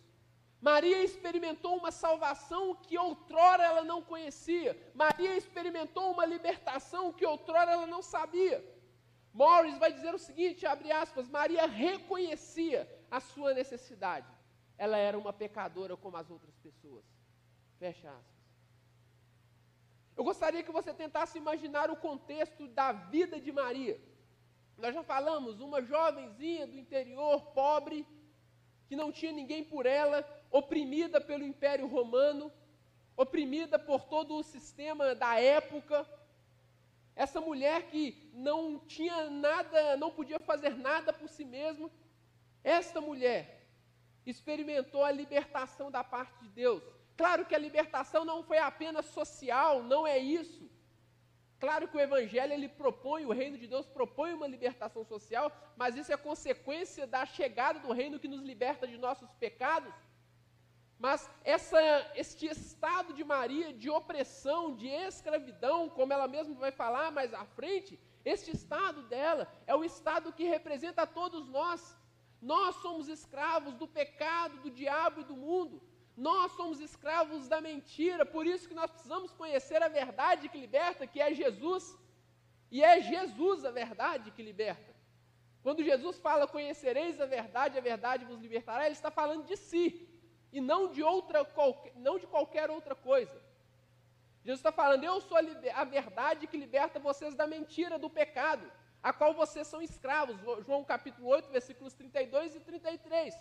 Maria 0.61 1.05
experimentou 1.05 1.77
uma 1.77 1.93
salvação 1.93 2.75
que 2.75 2.99
outrora 2.99 3.63
ela 3.63 3.85
não 3.85 4.03
conhecia. 4.03 4.77
Maria 4.95 5.37
experimentou 5.37 6.11
uma 6.11 6.25
libertação 6.25 7.13
que 7.13 7.27
outrora 7.27 7.71
ela 7.71 7.87
não 7.87 8.03
sabia. 8.03 8.65
Morris 9.33 9.77
vai 9.77 9.93
dizer 9.93 10.15
o 10.15 10.19
seguinte, 10.19 10.67
abre 10.67 10.91
aspas, 10.91 11.29
Maria 11.29 11.67
reconhecia 11.67 12.89
a 13.11 13.21
sua 13.21 13.53
necessidade. 13.53 14.27
Ela 14.79 14.97
era 14.97 15.19
uma 15.19 15.33
pecadora 15.33 15.95
como 15.97 16.17
as 16.17 16.31
outras 16.31 16.57
pessoas. 16.57 17.05
Fecha 17.79 18.09
aspas. 18.11 18.37
Eu 20.17 20.25
gostaria 20.25 20.63
que 20.63 20.73
você 20.73 20.95
tentasse 20.95 21.37
imaginar 21.37 21.91
o 21.91 21.97
contexto 21.97 22.67
da 22.69 22.93
vida 22.93 23.39
de 23.39 23.53
Maria. 23.53 24.01
Nós 24.79 24.95
já 24.95 25.03
falamos, 25.03 25.61
uma 25.61 25.83
jovenzinha 25.83 26.67
do 26.67 26.79
interior, 26.79 27.41
pobre, 27.53 28.07
que 28.89 28.97
não 28.97 29.13
tinha 29.13 29.33
ninguém 29.33 29.63
por 29.63 29.85
ela, 29.85 30.25
oprimida 30.51 31.21
pelo 31.21 31.45
Império 31.45 31.87
Romano, 31.87 32.51
oprimida 33.17 33.79
por 33.79 34.05
todo 34.05 34.37
o 34.37 34.43
sistema 34.43 35.15
da 35.15 35.39
época. 35.41 36.07
Essa 37.15 37.41
mulher 37.41 37.91
que 37.91 38.31
não 38.33 38.79
tinha 38.79 39.29
nada, 39.29 39.97
não 39.97 40.11
podia 40.11 40.39
fazer 40.39 40.77
nada 40.77 41.13
por 41.13 41.29
si 41.29 41.45
mesma. 41.45 41.91
Esta 42.63 43.01
mulher 43.01 43.67
experimentou 44.25 45.05
a 45.05 45.11
libertação 45.11 45.91
da 45.91 46.03
parte 46.03 46.39
de 46.43 46.49
Deus. 46.49 46.83
Claro 47.17 47.47
que 47.47 47.55
a 47.55 47.59
libertação 47.59 48.25
não 48.25 48.43
foi 48.43 48.59
apenas 48.59 49.07
social, 49.07 49.83
não 49.83 50.07
é 50.07 50.19
isso. 50.19 50.69
Claro 51.59 51.89
que 51.89 51.97
o 51.97 52.01
evangelho 52.01 52.53
ele 52.53 52.69
propõe, 52.69 53.25
o 53.25 53.33
reino 53.33 53.57
de 53.57 53.67
Deus 53.67 53.87
propõe 53.87 54.35
uma 54.35 54.47
libertação 54.47 55.03
social, 55.05 55.51
mas 55.77 55.97
isso 55.97 56.13
é 56.13 56.17
consequência 56.17 57.07
da 57.07 57.25
chegada 57.25 57.79
do 57.81 57.93
reino 57.93 58.19
que 58.19 58.29
nos 58.29 58.43
liberta 58.43 58.87
de 58.87 58.99
nossos 58.99 59.31
pecados. 59.35 59.95
Mas 60.99 61.31
essa, 61.45 61.79
este 62.15 62.47
estado 62.47 63.13
de 63.15 63.25
Maria 63.25 63.73
de 63.73 63.89
opressão, 63.89 64.75
de 64.75 64.89
escravidão, 64.89 65.89
como 65.89 66.13
ela 66.13 66.29
mesma 66.29 66.55
vai 66.55 66.73
falar 66.73 67.11
mais 67.11 67.33
à 67.33 67.45
frente, 67.45 67.99
este 68.25 68.51
estado 68.51 69.03
dela 69.03 69.51
é 69.67 69.75
o 69.75 69.85
estado 69.85 70.33
que 70.33 70.45
representa 70.45 71.07
todos 71.07 71.49
nós. 71.49 71.97
Nós 72.41 72.77
somos 72.77 73.09
escravos 73.09 73.75
do 73.75 73.87
pecado, 73.89 74.59
do 74.59 74.71
diabo 74.71 75.21
e 75.21 75.25
do 75.25 75.37
mundo. 75.37 75.83
Nós 76.17 76.53
somos 76.53 76.81
escravos 76.81 77.47
da 77.47 77.61
mentira, 77.61 78.25
por 78.25 78.47
isso 78.47 78.69
que 78.69 78.75
nós 78.75 78.91
precisamos 78.91 79.33
conhecer 79.33 79.83
a 79.83 79.89
verdade 79.89 80.49
que 80.49 80.59
liberta, 80.59 81.07
que 81.07 81.21
é 81.21 81.35
Jesus. 81.35 81.85
E 82.71 82.83
é 82.83 83.01
Jesus 83.03 83.65
a 83.65 83.71
verdade 83.71 84.31
que 84.31 84.43
liberta. 84.43 84.95
Quando 85.63 85.85
Jesus 85.85 86.19
fala, 86.19 86.47
conhecereis 86.47 87.21
a 87.21 87.27
verdade, 87.27 87.77
a 87.77 87.81
verdade 87.83 88.25
vos 88.25 88.41
libertará, 88.41 88.87
ele 88.87 88.95
está 88.95 89.11
falando 89.11 89.45
de 89.45 89.57
si, 89.57 90.09
e 90.53 90.61
não 90.61 90.91
de, 90.91 91.03
outra, 91.03 91.47
não 91.97 92.19
de 92.19 92.27
qualquer 92.27 92.71
outra 92.71 92.95
coisa. 92.95 93.37
Jesus 94.43 94.61
está 94.61 94.73
falando, 94.73 95.05
eu 95.05 95.21
sou 95.21 95.37
a, 95.37 95.41
a 95.81 95.85
verdade 95.85 96.47
que 96.47 96.57
liberta 96.57 96.99
vocês 96.99 97.35
da 97.35 97.47
mentira, 97.47 97.99
do 97.99 98.09
pecado, 98.09 98.65
a 99.03 99.13
qual 99.13 99.35
vocês 99.35 99.67
são 99.67 99.83
escravos. 99.83 100.37
João 100.65 100.85
capítulo 100.85 101.29
8, 101.29 101.51
versículos 101.51 101.93
32 101.95 102.55
e 102.55 102.61
33. 102.61 103.35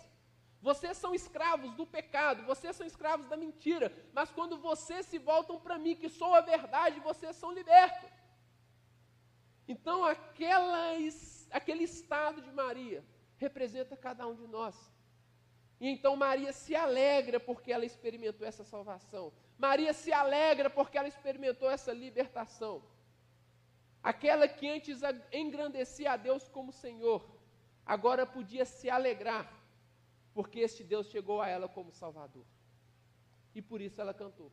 Vocês 0.68 0.96
são 1.02 1.14
escravos 1.14 1.72
do 1.78 1.84
pecado, 1.86 2.44
vocês 2.52 2.74
são 2.74 2.84
escravos 2.84 3.26
da 3.28 3.36
mentira, 3.36 3.86
mas 4.12 4.32
quando 4.36 4.56
vocês 4.58 5.06
se 5.06 5.18
voltam 5.30 5.60
para 5.64 5.78
mim, 5.78 5.94
que 6.00 6.08
sou 6.08 6.34
a 6.34 6.40
verdade, 6.40 6.98
vocês 7.10 7.34
são 7.36 7.52
libertos. 7.52 8.10
Então, 9.68 10.04
aquela, 10.04 10.84
aquele 11.52 11.84
estado 11.84 12.40
de 12.46 12.50
Maria 12.50 13.04
representa 13.36 13.96
cada 13.96 14.26
um 14.26 14.34
de 14.34 14.48
nós. 14.48 14.76
E 15.80 15.86
então 15.88 16.16
Maria 16.16 16.52
se 16.52 16.74
alegra 16.74 17.38
porque 17.38 17.72
ela 17.72 17.84
experimentou 17.84 18.44
essa 18.44 18.64
salvação. 18.64 19.32
Maria 19.56 19.92
se 19.92 20.12
alegra 20.12 20.68
porque 20.68 20.98
ela 20.98 21.06
experimentou 21.14 21.70
essa 21.70 21.92
libertação. 21.92 22.82
Aquela 24.02 24.48
que 24.48 24.68
antes 24.68 25.00
engrandecia 25.32 26.10
a 26.10 26.16
Deus 26.16 26.48
como 26.48 26.72
Senhor, 26.72 27.20
agora 27.84 28.26
podia 28.26 28.64
se 28.64 28.90
alegrar, 28.90 29.44
porque 30.36 30.60
este 30.60 30.84
Deus 30.84 31.06
chegou 31.14 31.40
a 31.40 31.48
ela 31.48 31.66
como 31.66 31.90
Salvador. 31.90 32.44
E 33.54 33.62
por 33.62 33.80
isso 33.80 33.98
ela 34.02 34.12
cantou. 34.12 34.52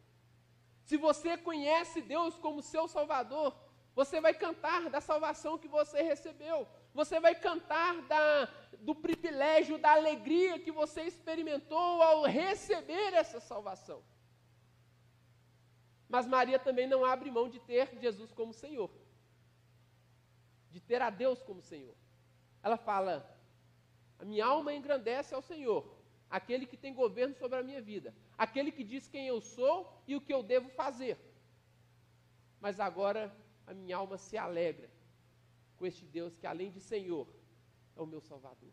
Se 0.85 0.95
você 0.95 1.31
conhece 1.37 2.01
Deus 2.01 2.37
como 2.37 2.61
seu 2.61 2.87
Salvador, 2.87 3.53
você 3.93 4.21
vai 4.21 4.33
cantar 4.33 4.89
da 4.89 5.01
salvação 5.01 5.57
que 5.57 5.67
você 5.67 6.01
recebeu. 6.01 6.65
Você 6.93 7.19
vai 7.19 7.35
cantar 7.35 8.01
da, 8.03 8.45
do 8.79 8.95
privilégio, 8.95 9.77
da 9.77 9.91
alegria 9.91 10.57
que 10.57 10.71
você 10.71 11.01
experimentou 11.01 12.01
ao 12.01 12.23
receber 12.23 13.13
essa 13.13 13.41
salvação. 13.41 14.01
Mas 16.07 16.25
Maria 16.25 16.59
também 16.59 16.87
não 16.87 17.03
abre 17.03 17.29
mão 17.29 17.49
de 17.49 17.59
ter 17.59 17.99
Jesus 17.99 18.31
como 18.31 18.53
Senhor, 18.53 18.89
de 20.69 20.79
ter 20.79 21.01
a 21.01 21.09
Deus 21.09 21.43
como 21.43 21.61
Senhor. 21.61 21.95
Ela 22.61 22.77
fala: 22.77 23.32
A 24.23 24.25
minha 24.25 24.45
alma 24.45 24.73
engrandece 24.73 25.35
ao 25.35 25.41
Senhor, 25.41 25.81
aquele 26.29 26.65
que 26.65 26.77
tem 26.77 26.93
governo 26.93 27.35
sobre 27.35 27.57
a 27.59 27.63
minha 27.69 27.81
vida, 27.81 28.15
aquele 28.37 28.71
que 28.71 28.81
diz 28.81 29.05
quem 29.05 29.27
eu 29.27 29.41
sou 29.41 30.01
e 30.07 30.15
o 30.15 30.21
que 30.21 30.33
eu 30.33 30.41
devo 30.41 30.69
fazer. 30.69 31.17
Mas 32.61 32.79
agora 32.79 33.21
a 33.67 33.73
minha 33.73 33.97
alma 33.97 34.17
se 34.17 34.37
alegra 34.37 34.89
com 35.75 35.85
este 35.85 36.05
Deus 36.05 36.37
que, 36.37 36.47
além 36.47 36.71
de 36.71 36.79
Senhor, 36.79 37.27
é 37.97 38.01
o 38.01 38.05
meu 38.05 38.21
Salvador. 38.21 38.71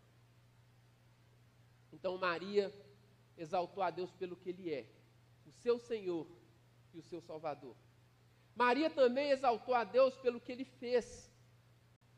Então 1.93 2.17
Maria 2.17 2.73
exaltou 3.37 3.83
a 3.83 3.91
Deus 3.91 4.13
pelo 4.13 4.37
que 4.37 4.51
Ele 4.51 4.73
é, 4.73 4.87
o 5.45 5.51
seu 5.51 5.81
Senhor 5.81 6.29
e 6.95 7.01
o 7.01 7.03
seu 7.03 7.21
Salvador. 7.21 7.75
Maria 8.55 8.89
também 8.89 9.33
exaltou 9.33 9.75
a 9.75 9.83
Deus 9.83 10.17
pelo 10.19 10.41
que 10.41 10.53
Ele 10.53 10.65
fez. 10.65 11.29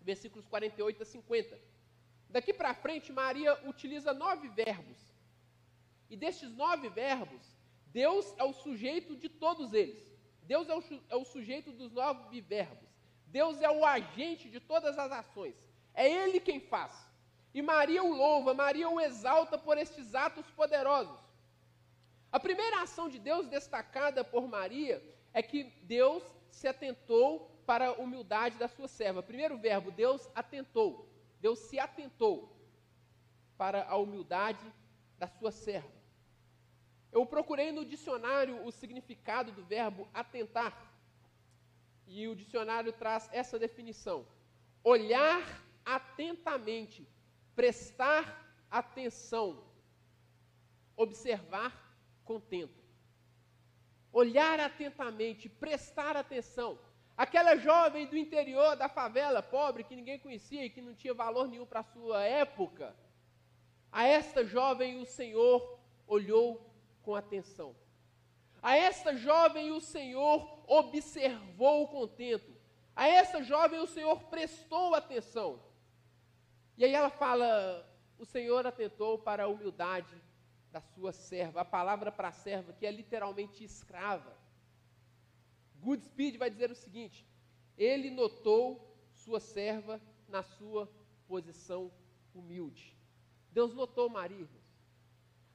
Versículos 0.03 0.47
48 0.47 1.03
a 1.03 1.07
50. 1.07 1.72
Daqui 2.35 2.53
para 2.55 2.75
frente, 2.75 3.13
Maria 3.13 3.53
utiliza 3.69 4.15
nove 4.15 4.49
verbos. 4.49 4.99
E 6.09 6.17
destes 6.17 6.51
nove 6.51 6.89
verbos, 6.89 7.43
Deus 7.89 8.35
é 8.39 8.45
o 8.45 8.55
sujeito 8.55 9.15
de 9.15 9.29
todos 9.29 9.75
eles. 9.75 10.03
Deus 10.43 10.67
é 10.69 10.75
o, 10.75 10.83
é 11.11 11.17
o 11.17 11.27
sujeito 11.27 11.71
dos 11.73 11.93
nove 11.93 12.41
verbos. 12.41 12.89
Deus 13.27 13.61
é 13.61 13.71
o 13.71 13.85
agente 13.85 14.49
de 14.49 14.61
todas 14.61 14.99
as 14.99 15.13
ações. 15.13 15.55
É 15.93 16.11
Ele 16.11 16.41
quem 16.41 16.59
faz. 16.59 16.93
E 17.53 17.61
Maria 17.61 18.03
o 18.03 18.15
louva, 18.15 18.55
Maria 18.55 18.89
o 18.89 18.99
exalta 18.99 19.59
por 19.59 19.77
estes 19.77 20.15
atos 20.15 20.47
poderosos. 20.53 21.21
A 22.31 22.41
primeira 22.41 22.81
ação 22.81 23.11
de 23.11 23.19
Deus 23.19 23.47
destacada 23.47 24.25
por 24.25 24.49
Maria 24.49 25.03
é 25.35 25.43
que 25.43 25.65
Deus 25.83 26.23
se 26.51 26.67
atentou 26.67 27.63
para 27.67 27.89
a 27.89 27.93
humildade 27.93 28.57
da 28.57 28.69
sua 28.69 28.89
serva. 28.89 29.23
Primeiro 29.23 29.59
verbo, 29.59 29.91
Deus 29.91 30.27
atentou. 30.35 31.13
Deus 31.45 31.59
se 31.59 31.77
atentou 31.87 32.37
para 33.59 33.85
a 33.93 33.97
humildade 33.97 34.65
da 35.19 35.27
sua 35.27 35.51
serva. 35.51 36.01
Eu 37.11 37.27
procurei 37.27 37.73
no 37.73 37.85
dicionário 37.85 38.65
o 38.65 38.71
significado 38.71 39.51
do 39.51 39.65
verbo 39.65 40.09
atentar. 40.15 40.73
E 42.07 42.29
o 42.29 42.37
dicionário 42.37 42.93
traz 42.93 43.29
essa 43.33 43.59
definição: 43.59 44.25
olhar 44.85 45.43
atentamente, 45.85 47.07
prestar 47.57 48.25
atenção, 48.71 49.49
observar 50.97 51.73
contento. 52.25 52.81
Olhar 54.13 54.61
atentamente, 54.61 55.49
prestar 55.49 56.17
atenção. 56.17 56.79
Aquela 57.17 57.57
jovem 57.57 58.07
do 58.07 58.17
interior 58.17 58.77
da 58.77 58.89
favela, 58.89 59.43
pobre, 59.43 59.85
que 59.85 59.95
ninguém 59.95 60.19
conhecia 60.19 60.65
e 60.65 60.71
que 60.71 60.81
não 60.81 60.95
tinha 60.95 61.13
valor 61.13 61.47
nenhum 61.47 61.67
para 61.67 61.81
a 61.81 61.85
sua 61.85 62.23
época, 62.23 62.97
a 63.91 64.07
esta 64.07 64.45
jovem 64.45 65.01
o 65.01 65.05
Senhor 65.05 65.79
olhou 66.07 66.67
com 67.03 67.15
atenção. 67.15 67.77
A 68.63 68.77
esta 68.77 69.15
jovem 69.15 69.71
o 69.71 69.81
Senhor 69.81 70.63
observou 70.67 71.89
contento. 71.89 72.57
A 72.97 73.07
essa 73.07 73.43
jovem 73.43 73.81
o 73.81 73.87
Senhor 73.87 74.25
prestou 74.25 74.95
atenção. 74.95 75.61
E 76.79 76.85
aí 76.85 76.95
ela 76.95 77.11
fala: 77.11 77.87
o 78.19 78.25
Senhor 78.25 78.67
atentou 78.67 79.19
para 79.19 79.45
a 79.45 79.49
humildade 79.49 80.15
da 80.71 80.81
sua 80.81 81.13
serva. 81.13 81.61
A 81.61 81.65
palavra 81.65 82.11
para 82.11 82.33
serva, 82.33 82.73
que 82.73 82.87
é 82.87 82.91
literalmente 82.91 83.63
escrava. 83.63 84.33
Goodspeed 85.83 86.39
vai 86.39 86.49
dizer 86.49 86.71
o 86.71 86.75
seguinte: 86.85 87.27
ele 87.77 88.11
notou 88.11 88.65
sua 89.13 89.41
serva 89.41 90.01
na 90.29 90.43
sua 90.43 90.91
posição 91.27 91.93
humilde. 92.35 92.97
Deus 93.51 93.75
notou 93.75 94.09
Maria, 94.09 94.49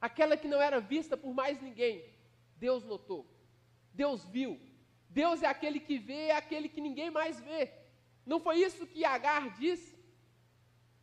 aquela 0.00 0.36
que 0.36 0.46
não 0.46 0.60
era 0.60 0.80
vista 0.80 1.16
por 1.16 1.34
mais 1.34 1.60
ninguém, 1.60 2.04
Deus 2.56 2.84
notou, 2.84 3.26
Deus 3.92 4.24
viu. 4.26 4.60
Deus 5.10 5.42
é 5.42 5.46
aquele 5.46 5.80
que 5.80 5.98
vê, 5.98 6.26
é 6.26 6.36
aquele 6.36 6.68
que 6.68 6.82
ninguém 6.82 7.10
mais 7.10 7.40
vê. 7.40 7.72
Não 8.26 8.38
foi 8.38 8.56
isso 8.58 8.86
que 8.86 9.06
Agar 9.06 9.56
disse? 9.58 9.98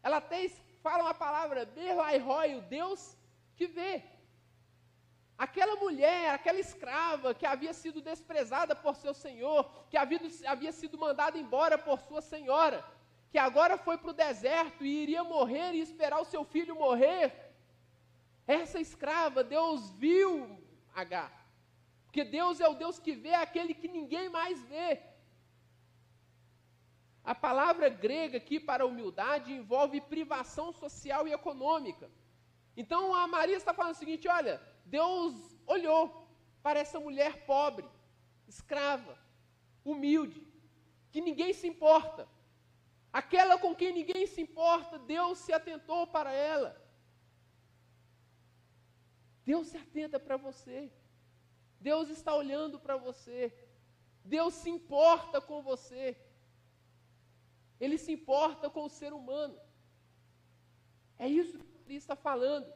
Ela 0.03 0.17
até 0.17 0.47
fala 0.83 1.05
uma 1.05 1.13
palavra, 1.13 1.65
Berlairoi, 1.65 2.55
o 2.55 2.61
Deus 2.61 3.17
que 3.55 3.65
vê. 3.65 4.03
Aquela 5.37 5.75
mulher, 5.75 6.31
aquela 6.31 6.59
escrava 6.59 7.33
que 7.33 7.45
havia 7.45 7.73
sido 7.73 8.01
desprezada 8.01 8.73
por 8.75 8.95
seu 8.95 9.13
senhor, 9.13 9.69
que 9.89 9.97
havia, 9.97 10.19
havia 10.47 10.71
sido 10.71 10.97
mandada 10.97 11.37
embora 11.37 11.77
por 11.77 11.99
sua 11.99 12.21
senhora, 12.21 12.83
que 13.31 13.37
agora 13.37 13.77
foi 13.77 13.97
para 13.97 14.11
o 14.11 14.13
deserto 14.13 14.85
e 14.85 15.03
iria 15.03 15.23
morrer 15.23 15.73
e 15.73 15.81
esperar 15.81 16.21
o 16.21 16.25
seu 16.33 16.45
filho 16.45 16.75
morrer, 16.75 17.45
essa 18.47 18.79
escrava, 18.79 19.43
Deus 19.43 19.89
viu 19.91 20.29
Agar. 20.93 21.31
Porque 22.05 22.23
Deus 22.23 22.61
é 22.61 22.67
o 22.69 22.75
Deus 22.75 22.97
que 22.97 23.13
vê 23.13 23.33
aquele 23.33 23.73
que 23.73 23.89
ninguém 23.89 24.29
mais 24.29 24.61
vê. 24.63 25.01
A 27.21 27.35
palavra 27.35 27.89
grega 27.89 28.37
aqui 28.37 28.57
para 28.59 28.85
humildade 28.85 29.51
envolve 29.51 29.99
privação 29.99 30.71
social 30.71 31.27
e 31.27 31.33
econômica. 31.33 32.09
Então 32.77 33.13
a 33.13 33.27
Maria 33.27 33.57
está 33.57 33.73
falando 33.73 33.95
o 33.95 33.97
seguinte: 33.97 34.27
olha, 34.29 34.61
Deus 34.85 35.33
olhou 35.65 36.27
para 36.61 36.79
essa 36.79 36.99
mulher 36.99 37.45
pobre, 37.45 37.87
escrava, 38.47 39.17
humilde, 39.83 40.45
que 41.11 41.21
ninguém 41.21 41.53
se 41.53 41.67
importa. 41.67 42.27
Aquela 43.11 43.57
com 43.57 43.73
quem 43.73 43.93
ninguém 43.93 44.27
se 44.27 44.41
importa, 44.41 44.99
Deus 44.99 45.39
se 45.39 45.53
atentou 45.53 46.05
para 46.05 46.31
ela. 46.31 46.69
Deus 49.45 49.67
se 49.67 49.77
atenta 49.77 50.19
para 50.19 50.37
você. 50.37 50.91
Deus 51.79 52.09
está 52.09 52.33
olhando 52.35 52.79
para 52.79 52.97
você. 52.97 53.53
Deus 54.23 54.53
se 54.55 54.69
importa 54.69 55.39
com 55.39 55.61
você. 55.61 56.17
Ele 57.79 57.97
se 57.97 58.11
importa 58.11 58.69
com 58.69 58.83
o 58.85 58.89
ser 58.89 59.13
humano. 59.13 59.57
É 61.17 61.27
isso 61.27 61.57
que 61.59 61.91
ele 61.91 61.97
está 61.97 62.15
falando. 62.15 62.71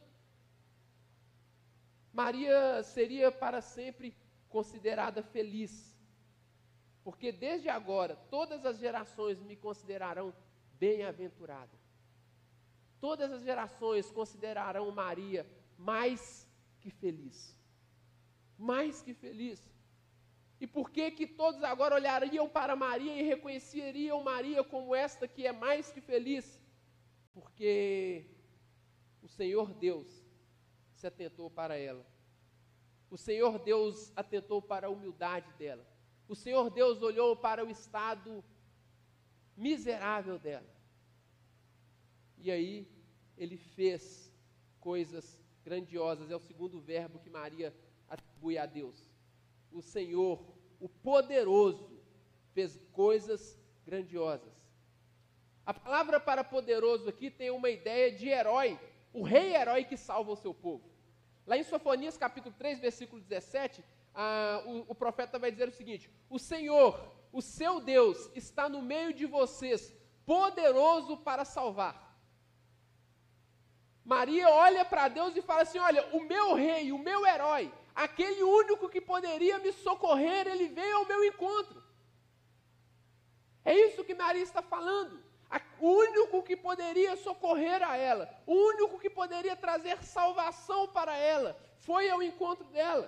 Maria 2.14 2.84
seria 2.84 3.32
para 3.32 3.62
sempre 3.62 4.16
considerada 4.50 5.22
feliz. 5.22 5.98
Porque 7.04 7.32
desde 7.32 7.70
agora 7.70 8.16
todas 8.30 8.66
as 8.66 8.78
gerações 8.78 9.40
me 9.42 9.56
considerarão 9.56 10.34
bem-aventurada. 10.74 11.78
Todas 13.00 13.32
as 13.32 13.44
gerações 13.44 14.12
considerarão 14.12 14.92
Maria 14.92 15.46
mais 15.78 16.48
que 16.80 16.90
feliz. 16.90 17.58
Mais 18.58 19.02
que 19.02 19.14
feliz. 19.14 19.60
E 20.60 20.68
por 20.68 20.90
que 20.92 21.10
que 21.12 21.26
todos 21.26 21.64
agora 21.64 21.96
olhariam 21.96 22.50
para 22.50 22.76
Maria 22.76 23.16
e 23.16 23.24
reconheceriam 23.24 24.22
Maria 24.22 24.62
como 24.64 24.94
esta 24.94 25.26
que 25.28 25.48
é 25.48 25.54
mais 25.54 25.90
que 25.90 26.02
feliz? 26.02 26.60
Porque 27.34 28.26
o 29.22 29.28
Senhor 29.30 29.74
Deus 29.74 30.29
se 31.00 31.08
atentou 31.08 31.50
para 31.50 31.78
ela. 31.78 32.06
O 33.10 33.18
Senhor 33.18 33.58
Deus 33.60 34.12
atentou 34.18 34.62
para 34.62 34.88
a 34.88 34.90
humildade 34.90 35.50
dela. 35.54 35.86
O 36.28 36.36
Senhor 36.36 36.70
Deus 36.70 37.02
olhou 37.02 37.38
para 37.38 37.64
o 37.66 37.70
estado 37.70 38.44
miserável 39.56 40.38
dela. 40.38 40.70
E 42.38 42.52
aí 42.52 42.86
ele 43.38 43.56
fez 43.58 44.30
coisas 44.82 45.42
grandiosas, 45.64 46.30
é 46.30 46.36
o 46.36 46.42
segundo 46.42 46.82
verbo 46.82 47.20
que 47.20 47.30
Maria 47.30 47.74
atribui 48.10 48.58
a 48.58 48.66
Deus. 48.66 49.10
O 49.72 49.82
Senhor, 49.82 50.44
o 50.82 50.90
poderoso, 50.90 51.98
fez 52.52 52.78
coisas 52.92 53.58
grandiosas. 53.86 54.54
A 55.66 55.74
palavra 55.74 56.20
para 56.20 56.44
poderoso 56.44 57.08
aqui 57.08 57.32
tem 57.32 57.52
uma 57.52 57.70
ideia 57.70 58.12
de 58.12 58.28
herói, 58.28 58.78
o 59.14 59.24
rei 59.24 59.56
herói 59.56 59.84
que 59.84 59.98
salva 59.98 60.32
o 60.32 60.36
seu 60.36 60.54
povo. 60.54 60.90
Lá 61.46 61.58
em 61.58 61.64
Sofonias 61.64 62.18
capítulo 62.18 62.54
3, 62.58 62.80
versículo 62.80 63.22
17, 63.22 63.84
ah, 64.14 64.62
o, 64.66 64.92
o 64.92 64.96
profeta 64.96 65.40
vai 65.40 65.52
dizer 65.52 65.68
o 65.68 65.72
seguinte: 65.72 66.10
O 66.30 66.38
Senhor, 66.38 67.00
o 67.32 67.42
seu 67.42 67.80
Deus, 67.80 68.30
está 68.36 68.70
no 68.70 68.82
meio 68.82 69.14
de 69.14 69.26
vocês, 69.26 69.94
poderoso 70.26 71.18
para 71.18 71.44
salvar. 71.46 72.10
Maria 74.06 74.50
olha 74.50 74.84
para 74.86 75.08
Deus 75.08 75.36
e 75.36 75.42
fala 75.42 75.64
assim: 75.64 75.80
Olha, 75.80 76.06
o 76.18 76.24
meu 76.24 76.54
rei, 76.54 76.92
o 76.92 76.98
meu 76.98 77.26
herói, 77.26 77.72
aquele 77.96 78.44
único 78.44 78.90
que 78.90 79.02
poderia 79.02 79.60
me 79.60 79.72
socorrer, 79.72 80.48
ele 80.48 80.68
veio 80.68 80.98
ao 80.98 81.06
meu 81.06 81.24
encontro. 81.24 81.82
É 83.64 83.74
isso 83.74 84.04
que 84.04 84.16
Maria 84.16 84.42
está 84.42 84.62
falando. 84.62 85.22
O 85.80 85.88
único 85.88 86.44
que 86.44 86.56
poderia 86.56 87.16
socorrer 87.16 87.82
a 87.82 87.96
ela, 87.96 88.30
o 88.46 88.54
único 88.54 89.00
que 89.00 89.10
poderia 89.10 89.56
trazer 89.56 90.04
salvação 90.04 90.88
para 90.90 91.16
ela, 91.16 91.58
foi 91.78 92.10
ao 92.10 92.22
encontro 92.22 92.66
dela. 92.66 93.08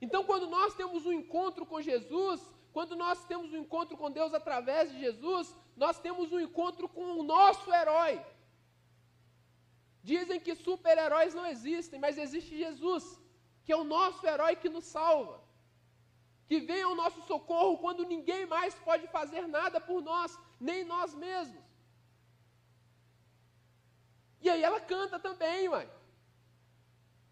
Então, 0.00 0.24
quando 0.24 0.48
nós 0.48 0.74
temos 0.74 1.04
um 1.06 1.12
encontro 1.12 1.64
com 1.64 1.80
Jesus, 1.80 2.40
quando 2.72 2.96
nós 2.96 3.24
temos 3.26 3.52
um 3.52 3.58
encontro 3.58 3.96
com 3.96 4.10
Deus 4.10 4.32
através 4.34 4.90
de 4.90 4.98
Jesus, 4.98 5.54
nós 5.76 5.98
temos 5.98 6.32
um 6.32 6.40
encontro 6.40 6.88
com 6.88 7.04
o 7.20 7.22
nosso 7.22 7.72
herói. 7.72 8.20
Dizem 10.02 10.40
que 10.40 10.54
super-heróis 10.54 11.34
não 11.34 11.46
existem, 11.46 12.00
mas 12.00 12.18
existe 12.18 12.56
Jesus, 12.56 13.04
que 13.64 13.72
é 13.72 13.76
o 13.76 13.84
nosso 13.84 14.26
herói 14.26 14.56
que 14.56 14.68
nos 14.68 14.84
salva, 14.84 15.40
que 16.48 16.58
vem 16.60 16.82
ao 16.82 16.96
nosso 16.96 17.20
socorro 17.22 17.78
quando 17.78 18.04
ninguém 18.04 18.44
mais 18.46 18.74
pode 18.74 19.06
fazer 19.06 19.46
nada 19.46 19.80
por 19.80 20.02
nós, 20.02 20.36
nem 20.68 20.84
nós 20.92 21.14
mesmos. 21.26 21.64
E 24.44 24.48
aí 24.52 24.62
ela 24.68 24.80
canta 24.92 25.18
também, 25.26 25.68
mãe. 25.74 25.88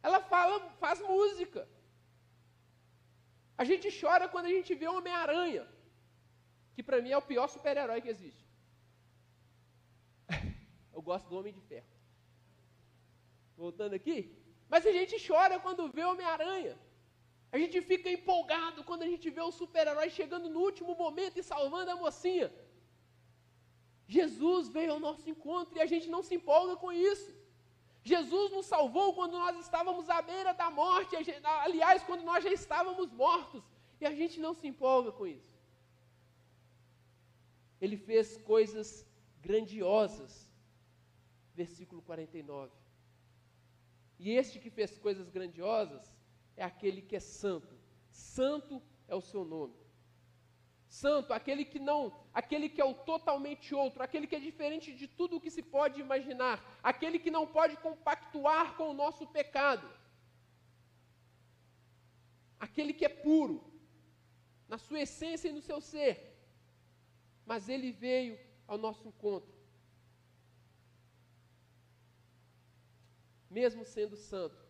Ela 0.07 0.21
fala, 0.33 0.55
faz 0.83 1.01
música. 1.01 1.63
A 3.63 3.65
gente 3.71 3.89
chora 4.01 4.27
quando 4.33 4.47
a 4.51 4.55
gente 4.57 4.75
vê 4.81 4.87
o 4.89 4.97
Homem-Aranha, 4.99 5.65
que 6.75 6.83
para 6.83 7.01
mim 7.03 7.11
é 7.13 7.19
o 7.19 7.29
pior 7.31 7.47
super-herói 7.55 8.01
que 8.05 8.13
existe. 8.15 8.45
Eu 10.95 11.03
gosto 11.03 11.29
do 11.29 11.37
Homem 11.39 11.53
de 11.59 11.61
Ferro. 11.71 11.91
Voltando 13.65 13.95
aqui. 14.01 14.19
Mas 14.73 14.87
a 14.87 14.93
gente 14.99 15.15
chora 15.27 15.59
quando 15.65 15.91
vê 15.97 16.05
o 16.05 16.13
Homem-Aranha. 16.13 16.75
A 17.53 17.59
gente 17.59 17.77
fica 17.91 18.09
empolgado 18.17 18.83
quando 18.89 19.03
a 19.03 19.11
gente 19.13 19.29
vê 19.37 19.43
o 19.43 19.57
super-herói 19.61 20.09
chegando 20.19 20.49
no 20.49 20.61
último 20.61 20.95
momento 20.95 21.39
e 21.39 21.43
salvando 21.53 21.91
a 21.91 21.97
mocinha. 21.97 22.49
Jesus 24.17 24.69
veio 24.77 24.93
ao 24.95 25.03
nosso 25.07 25.25
encontro 25.33 25.73
e 25.77 25.81
a 25.81 25.89
gente 25.93 26.09
não 26.15 26.23
se 26.29 26.35
empolga 26.39 26.75
com 26.83 26.91
isso. 27.11 27.31
Jesus 28.13 28.47
nos 28.55 28.67
salvou 28.67 29.09
quando 29.19 29.35
nós 29.43 29.57
estávamos 29.65 30.07
à 30.17 30.21
beira 30.31 30.53
da 30.53 30.69
morte, 30.83 31.15
aliás, 31.67 32.03
quando 32.09 32.25
nós 32.31 32.43
já 32.47 32.53
estávamos 32.61 33.09
mortos, 33.13 33.63
e 34.01 34.07
a 34.11 34.15
gente 34.21 34.37
não 34.45 34.53
se 34.61 34.67
empolga 34.73 35.13
com 35.13 35.27
isso. 35.27 35.53
Ele 37.81 37.97
fez 38.09 38.37
coisas 38.53 38.89
grandiosas, 39.47 40.33
versículo 41.55 42.03
49. 42.03 42.73
E 44.19 44.31
este 44.41 44.59
que 44.59 44.71
fez 44.79 44.99
coisas 45.07 45.29
grandiosas 45.37 46.03
é 46.57 46.65
aquele 46.65 47.01
que 47.09 47.17
é 47.21 47.21
santo. 47.21 47.75
Santo 48.11 48.83
é 49.07 49.15
o 49.15 49.27
seu 49.31 49.45
nome. 49.45 49.77
Santo, 50.91 51.33
aquele 51.33 51.65
que 51.65 51.79
não, 51.79 52.13
aquele 52.35 52.69
que 52.69 52.81
é 52.81 52.85
o 52.85 52.93
totalmente 52.93 53.73
outro, 53.73 54.03
aquele 54.03 54.27
que 54.27 54.35
é 54.35 54.41
diferente 54.41 54.93
de 54.93 55.07
tudo 55.07 55.37
o 55.37 55.41
que 55.41 55.49
se 55.49 55.63
pode 55.63 56.01
imaginar, 56.01 56.57
aquele 56.83 57.17
que 57.21 57.31
não 57.31 57.47
pode 57.47 57.77
compactuar 57.77 58.77
com 58.77 58.91
o 58.91 58.99
nosso 59.03 59.25
pecado. 59.29 59.89
Aquele 62.59 62.93
que 62.93 63.05
é 63.05 63.09
puro 63.09 63.63
na 64.69 64.79
sua 64.79 65.01
essência 65.03 65.49
e 65.49 65.53
no 65.53 65.63
seu 65.63 65.81
ser. 65.81 66.37
Mas 67.47 67.69
ele 67.69 67.93
veio 67.93 68.37
ao 68.67 68.77
nosso 68.77 69.07
encontro. 69.07 69.55
Mesmo 73.49 73.85
sendo 73.85 74.17
santo, 74.17 74.61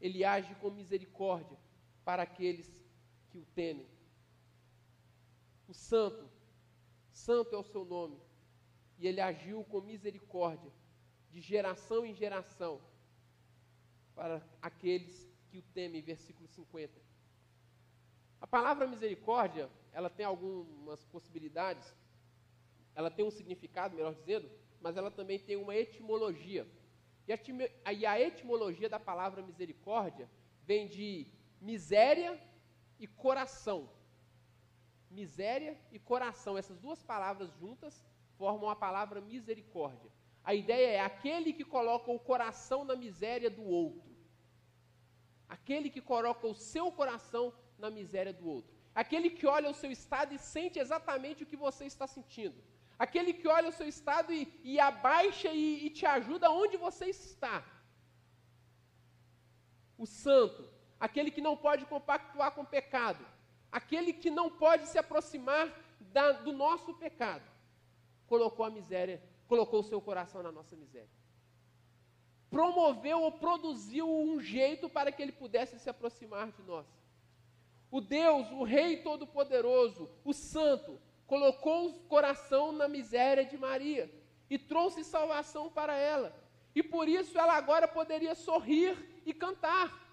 ele 0.00 0.24
age 0.24 0.54
com 0.54 0.70
misericórdia 0.70 1.58
para 2.04 2.22
aqueles 2.22 2.80
que 3.30 3.38
o 3.38 3.44
temem 3.56 3.93
o 5.68 5.74
santo, 5.74 6.28
santo 7.10 7.54
é 7.54 7.58
o 7.58 7.64
seu 7.64 7.84
nome, 7.84 8.18
e 8.98 9.06
ele 9.06 9.20
agiu 9.20 9.64
com 9.64 9.80
misericórdia, 9.80 10.72
de 11.30 11.40
geração 11.40 12.04
em 12.06 12.14
geração, 12.14 12.80
para 14.14 14.40
aqueles 14.62 15.28
que 15.48 15.58
o 15.58 15.62
temem, 15.62 16.00
versículo 16.00 16.46
50. 16.48 16.92
A 18.40 18.46
palavra 18.46 18.86
misericórdia, 18.86 19.68
ela 19.92 20.08
tem 20.08 20.24
algumas 20.24 21.04
possibilidades, 21.06 21.94
ela 22.94 23.10
tem 23.10 23.24
um 23.24 23.30
significado, 23.30 23.96
melhor 23.96 24.14
dizendo, 24.14 24.48
mas 24.80 24.96
ela 24.96 25.10
também 25.10 25.38
tem 25.38 25.56
uma 25.56 25.74
etimologia. 25.74 26.66
E 27.26 28.06
a 28.06 28.20
etimologia 28.20 28.88
da 28.88 29.00
palavra 29.00 29.42
misericórdia 29.42 30.30
vem 30.62 30.86
de 30.86 31.26
miséria 31.60 32.40
e 33.00 33.06
coração 33.06 33.88
miséria 35.20 35.72
e 35.92 35.98
coração. 35.98 36.58
Essas 36.58 36.78
duas 36.78 37.02
palavras 37.12 37.50
juntas 37.60 38.04
formam 38.38 38.68
a 38.68 38.76
palavra 38.76 39.20
misericórdia. 39.20 40.10
A 40.50 40.52
ideia 40.62 40.88
é 40.98 41.00
aquele 41.00 41.52
que 41.58 41.64
coloca 41.76 42.10
o 42.10 42.18
coração 42.30 42.80
na 42.84 42.96
miséria 43.04 43.50
do 43.58 43.64
outro. 43.64 44.10
Aquele 45.56 45.88
que 45.94 46.02
coloca 46.12 46.46
o 46.46 46.54
seu 46.54 46.86
coração 47.00 47.44
na 47.78 47.90
miséria 47.98 48.32
do 48.32 48.46
outro. 48.56 48.74
Aquele 49.02 49.30
que 49.30 49.46
olha 49.46 49.70
o 49.70 49.78
seu 49.82 49.90
estado 49.90 50.34
e 50.34 50.38
sente 50.38 50.78
exatamente 50.78 51.42
o 51.42 51.46
que 51.50 51.56
você 51.66 51.84
está 51.92 52.06
sentindo. 52.06 52.58
Aquele 53.04 53.32
que 53.32 53.48
olha 53.48 53.68
o 53.68 53.76
seu 53.78 53.88
estado 53.94 54.32
e, 54.32 54.42
e 54.62 54.78
abaixa 54.78 55.48
e, 55.48 55.86
e 55.86 55.90
te 55.90 56.06
ajuda 56.06 56.50
onde 56.50 56.76
você 56.76 57.06
está. 57.06 57.56
O 59.98 60.06
santo, 60.06 60.62
aquele 61.06 61.30
que 61.30 61.40
não 61.40 61.56
pode 61.56 61.84
compactuar 61.86 62.52
com 62.52 62.62
o 62.62 62.72
pecado, 62.76 63.24
aquele 63.74 64.12
que 64.12 64.30
não 64.30 64.48
pode 64.48 64.86
se 64.86 64.96
aproximar 64.96 65.68
da, 65.98 66.30
do 66.30 66.52
nosso 66.52 66.94
pecado, 66.94 67.42
colocou 68.24 68.64
a 68.64 68.70
miséria, 68.70 69.20
colocou 69.48 69.80
o 69.80 69.82
seu 69.82 70.00
coração 70.00 70.44
na 70.44 70.52
nossa 70.52 70.76
miséria. 70.76 71.10
Promoveu 72.48 73.20
ou 73.20 73.32
produziu 73.32 74.08
um 74.08 74.40
jeito 74.40 74.88
para 74.88 75.10
que 75.10 75.20
ele 75.20 75.32
pudesse 75.32 75.76
se 75.80 75.90
aproximar 75.90 76.52
de 76.52 76.62
nós. 76.62 76.86
O 77.90 78.00
Deus, 78.00 78.48
o 78.52 78.62
Rei 78.62 78.98
Todo-Poderoso, 78.98 80.08
o 80.24 80.32
Santo, 80.32 81.00
colocou 81.26 81.88
o 81.88 81.94
coração 82.04 82.70
na 82.70 82.86
miséria 82.86 83.44
de 83.44 83.58
Maria 83.58 84.08
e 84.48 84.56
trouxe 84.56 85.02
salvação 85.02 85.68
para 85.68 85.96
ela. 85.96 86.32
E 86.76 86.80
por 86.80 87.08
isso 87.08 87.36
ela 87.36 87.54
agora 87.54 87.88
poderia 87.88 88.36
sorrir 88.36 89.20
e 89.26 89.34
cantar. 89.34 90.03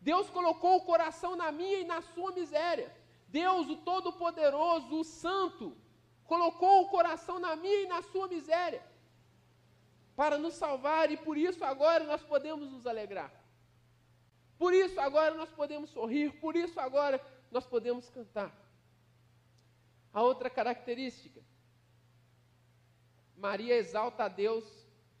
Deus 0.00 0.30
colocou 0.30 0.76
o 0.76 0.84
coração 0.84 1.36
na 1.36 1.52
minha 1.52 1.80
e 1.80 1.84
na 1.84 2.00
sua 2.02 2.32
miséria. 2.32 2.90
Deus, 3.28 3.68
o 3.68 3.76
Todo-Poderoso, 3.76 5.00
o 5.00 5.04
Santo, 5.04 5.76
colocou 6.24 6.82
o 6.82 6.88
coração 6.88 7.38
na 7.38 7.54
minha 7.56 7.82
e 7.82 7.86
na 7.86 8.02
sua 8.02 8.26
miséria 8.28 8.82
para 10.20 10.36
nos 10.36 10.52
salvar 10.54 11.10
e 11.10 11.16
por 11.16 11.38
isso 11.38 11.64
agora 11.64 12.04
nós 12.04 12.22
podemos 12.22 12.70
nos 12.70 12.86
alegrar. 12.86 13.32
Por 14.58 14.74
isso 14.74 15.00
agora 15.00 15.34
nós 15.34 15.50
podemos 15.50 15.88
sorrir, 15.88 16.38
por 16.40 16.54
isso 16.54 16.78
agora 16.78 17.18
nós 17.50 17.66
podemos 17.66 18.10
cantar. 18.10 18.54
A 20.12 20.22
outra 20.22 20.50
característica, 20.50 21.40
Maria 23.34 23.74
exalta 23.76 24.24
a 24.24 24.28
Deus 24.28 24.66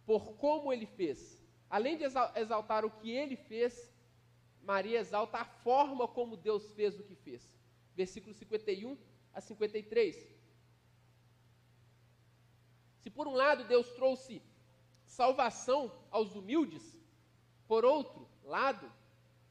por 0.04 0.34
como 0.34 0.70
ele 0.70 0.84
fez. 0.84 1.42
Além 1.70 1.96
de 1.96 2.04
exaltar 2.36 2.84
o 2.84 2.90
que 2.90 3.10
ele 3.10 3.36
fez, 3.36 3.90
Maria 4.62 4.98
exalta 4.98 5.38
a 5.38 5.44
forma 5.44 6.06
como 6.06 6.36
Deus 6.36 6.72
fez 6.72 6.98
o 6.98 7.04
que 7.04 7.14
fez. 7.14 7.50
Versículo 7.94 8.34
51 8.34 8.96
a 9.32 9.40
53. 9.40 10.40
Se 12.98 13.10
por 13.10 13.26
um 13.26 13.34
lado 13.34 13.64
Deus 13.64 13.90
trouxe 13.92 14.42
salvação 15.04 15.92
aos 16.10 16.34
humildes, 16.34 16.98
por 17.66 17.84
outro 17.84 18.28
lado, 18.44 18.90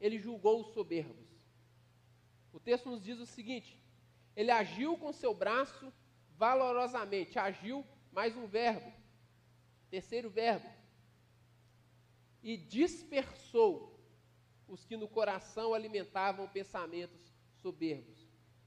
ele 0.00 0.18
julgou 0.18 0.60
os 0.60 0.68
soberbos. 0.68 1.28
O 2.52 2.60
texto 2.60 2.88
nos 2.90 3.02
diz 3.02 3.18
o 3.18 3.26
seguinte: 3.26 3.82
ele 4.34 4.50
agiu 4.50 4.96
com 4.96 5.12
seu 5.12 5.34
braço 5.34 5.92
valorosamente, 6.36 7.38
agiu 7.38 7.84
mais 8.12 8.36
um 8.36 8.46
verbo, 8.46 8.92
terceiro 9.90 10.30
verbo, 10.30 10.68
e 12.42 12.56
dispersou 12.56 13.89
os 14.70 14.84
que 14.84 14.96
no 14.96 15.08
coração 15.08 15.74
alimentavam 15.74 16.48
pensamentos 16.48 17.34
soberbos. 17.60 18.18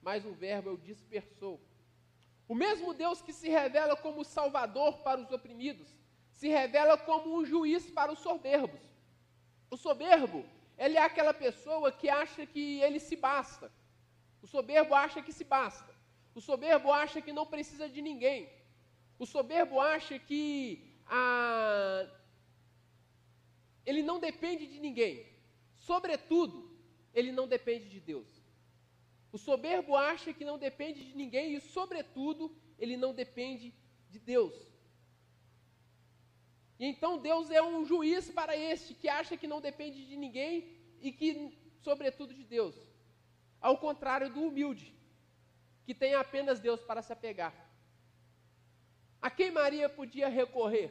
Mais 0.01 0.25
um 0.25 0.33
verbo 0.33 0.69
é 0.69 0.73
o 0.73 0.77
dispersou. 0.77 1.61
O 2.47 2.53
mesmo 2.53 2.93
Deus 2.93 3.21
que 3.21 3.31
se 3.31 3.47
revela 3.47 3.95
como 3.95 4.25
Salvador 4.25 4.97
para 4.99 5.21
os 5.21 5.31
oprimidos, 5.31 5.87
se 6.33 6.49
revela 6.49 6.97
como 6.97 7.37
um 7.37 7.45
juiz 7.45 7.89
para 7.89 8.11
os 8.11 8.19
soberbos. 8.19 8.81
O 9.71 9.77
soberbo, 9.77 10.45
ele 10.77 10.97
é 10.97 11.01
aquela 11.01 11.33
pessoa 11.33 11.89
que 11.91 12.09
acha 12.09 12.45
que 12.45 12.81
ele 12.81 12.99
se 12.99 13.15
basta. 13.15 13.71
O 14.41 14.47
soberbo 14.47 14.93
acha 14.93 15.21
que 15.21 15.31
se 15.31 15.45
basta. 15.45 15.95
O 16.35 16.41
soberbo 16.41 16.91
acha 16.91 17.21
que 17.21 17.31
não 17.31 17.45
precisa 17.45 17.87
de 17.87 18.01
ninguém. 18.01 18.51
O 19.17 19.25
soberbo 19.25 19.79
acha 19.79 20.19
que 20.19 20.99
a, 21.07 22.05
ele 23.85 24.03
não 24.03 24.19
depende 24.19 24.67
de 24.67 24.79
ninguém. 24.81 25.32
Sobretudo, 25.89 26.57
ele 27.13 27.31
não 27.31 27.47
depende 27.55 27.89
de 27.89 27.99
Deus. 27.99 28.29
O 29.31 29.37
soberbo 29.37 29.95
acha 29.95 30.31
que 30.31 30.45
não 30.49 30.57
depende 30.57 31.03
de 31.03 31.13
ninguém 31.21 31.55
e, 31.55 31.59
sobretudo, 31.59 32.55
ele 32.77 32.95
não 32.95 33.13
depende 33.13 33.73
de 34.09 34.19
Deus. 34.19 34.55
E 36.79 36.85
então 36.85 37.17
Deus 37.17 37.49
é 37.49 37.61
um 37.61 37.83
juiz 37.85 38.29
para 38.31 38.55
este 38.55 38.93
que 38.93 39.09
acha 39.09 39.35
que 39.35 39.47
não 39.53 39.59
depende 39.59 40.05
de 40.05 40.15
ninguém 40.15 40.53
e 41.01 41.11
que, 41.11 41.29
sobretudo, 41.81 42.33
de 42.33 42.45
Deus. 42.45 42.75
Ao 43.59 43.77
contrário 43.77 44.29
do 44.31 44.41
humilde, 44.41 44.95
que 45.85 45.93
tem 45.93 46.13
apenas 46.15 46.61
Deus 46.61 46.81
para 46.81 47.01
se 47.01 47.11
apegar. 47.11 47.53
A 49.21 49.29
quem 49.29 49.51
Maria 49.51 49.89
podia 49.89 50.29
recorrer? 50.29 50.89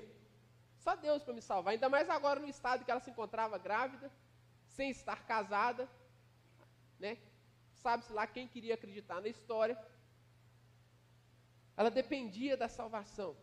Só 0.76 0.94
Deus 0.96 1.22
para 1.22 1.32
me 1.32 1.40
salvar, 1.40 1.72
ainda 1.72 1.88
mais 1.88 2.10
agora 2.10 2.40
no 2.40 2.48
estado 2.48 2.84
que 2.84 2.90
ela 2.90 3.00
se 3.00 3.10
encontrava 3.10 3.56
grávida, 3.56 4.12
sem 4.76 4.90
estar 4.90 5.26
casada, 5.26 5.88
né? 6.98 7.18
Sabe-se 7.74 8.12
lá 8.12 8.26
quem 8.26 8.46
queria 8.46 8.74
acreditar 8.74 9.20
na 9.20 9.28
história. 9.28 9.76
Ela 11.76 11.90
dependia 11.90 12.56
da 12.56 12.68
salvação. 12.68 13.36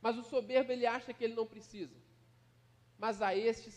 Mas 0.00 0.16
o 0.16 0.22
soberbo 0.22 0.72
ele 0.72 0.86
acha 0.86 1.12
que 1.12 1.24
ele 1.24 1.34
não 1.34 1.46
precisa. 1.46 1.96
Mas 2.98 3.22
a 3.22 3.34
estes 3.34 3.76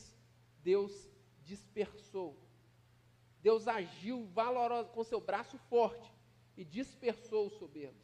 Deus 0.62 1.10
dispersou. 1.44 2.38
Deus 3.42 3.68
agiu 3.68 4.26
valoroso 4.28 4.90
com 4.92 5.04
seu 5.04 5.20
braço 5.20 5.58
forte 5.70 6.10
e 6.56 6.64
dispersou 6.64 7.48
os 7.48 7.54
soberbos. 7.54 8.02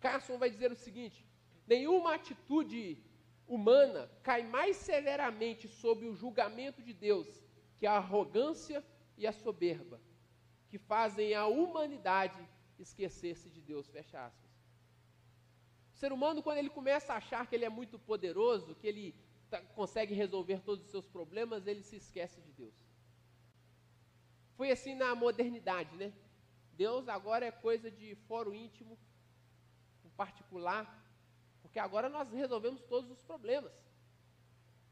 Carson 0.00 0.38
vai 0.38 0.50
dizer 0.50 0.70
o 0.72 0.76
seguinte: 0.76 1.26
nenhuma 1.66 2.14
atitude 2.14 3.02
humana 3.46 4.10
cai 4.22 4.42
mais 4.42 4.76
severamente 4.76 5.68
sob 5.68 6.06
o 6.06 6.14
julgamento 6.14 6.82
de 6.82 6.92
Deus 6.92 7.42
que 7.76 7.86
a 7.86 7.92
arrogância 7.92 8.84
e 9.16 9.26
a 9.26 9.32
soberba, 9.32 10.00
que 10.68 10.78
fazem 10.78 11.34
a 11.34 11.46
humanidade 11.46 12.48
esquecer-se 12.78 13.48
de 13.48 13.60
Deus. 13.60 13.88
Fecha 13.88 14.26
aspas. 14.26 14.50
O 15.92 15.96
ser 15.96 16.12
humano, 16.12 16.42
quando 16.42 16.58
ele 16.58 16.70
começa 16.70 17.12
a 17.12 17.16
achar 17.16 17.46
que 17.46 17.54
ele 17.54 17.64
é 17.64 17.68
muito 17.68 17.98
poderoso, 17.98 18.74
que 18.74 18.86
ele 18.86 19.14
tá, 19.48 19.60
consegue 19.60 20.14
resolver 20.14 20.60
todos 20.60 20.84
os 20.84 20.90
seus 20.90 21.06
problemas, 21.06 21.66
ele 21.66 21.82
se 21.82 21.96
esquece 21.96 22.40
de 22.40 22.52
Deus. 22.52 22.74
Foi 24.56 24.70
assim 24.70 24.94
na 24.94 25.14
modernidade, 25.14 25.96
né? 25.96 26.12
Deus 26.72 27.08
agora 27.08 27.46
é 27.46 27.50
coisa 27.50 27.90
de 27.90 28.14
foro 28.26 28.54
íntimo, 28.54 28.98
um 30.04 30.10
particular, 30.10 31.03
porque 31.74 31.80
agora 31.80 32.08
nós 32.08 32.30
resolvemos 32.30 32.80
todos 32.82 33.10
os 33.10 33.20
problemas. 33.22 33.72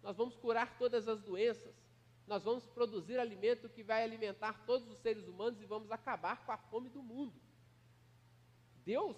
Nós 0.03 0.17
vamos 0.17 0.35
curar 0.35 0.77
todas 0.79 1.07
as 1.07 1.23
doenças. 1.23 1.73
Nós 2.27 2.43
vamos 2.43 2.67
produzir 2.67 3.21
alimento 3.21 3.69
que 3.69 3.85
vai 3.85 4.03
alimentar 4.03 4.67
todos 4.67 4.91
os 4.91 4.99
seres 4.99 5.29
humanos 5.29 5.63
e 5.63 5.65
vamos 5.65 5.93
acabar 5.93 6.45
com 6.45 6.51
a 6.51 6.57
fome 6.57 6.91
do 6.91 7.01
mundo. 7.01 7.41
Deus, 8.85 9.17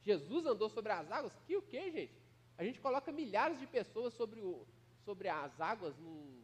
Jesus 0.00 0.46
andou 0.46 0.70
sobre 0.70 0.92
as 0.92 1.12
águas? 1.12 1.36
Que 1.46 1.58
o 1.58 1.60
que, 1.60 1.92
gente? 1.92 2.18
A 2.56 2.64
gente 2.64 2.80
coloca 2.80 3.12
milhares 3.12 3.60
de 3.60 3.66
pessoas 3.66 4.14
sobre, 4.14 4.40
o, 4.40 4.66
sobre 5.04 5.28
as 5.28 5.60
águas 5.60 5.94
num 5.98 6.42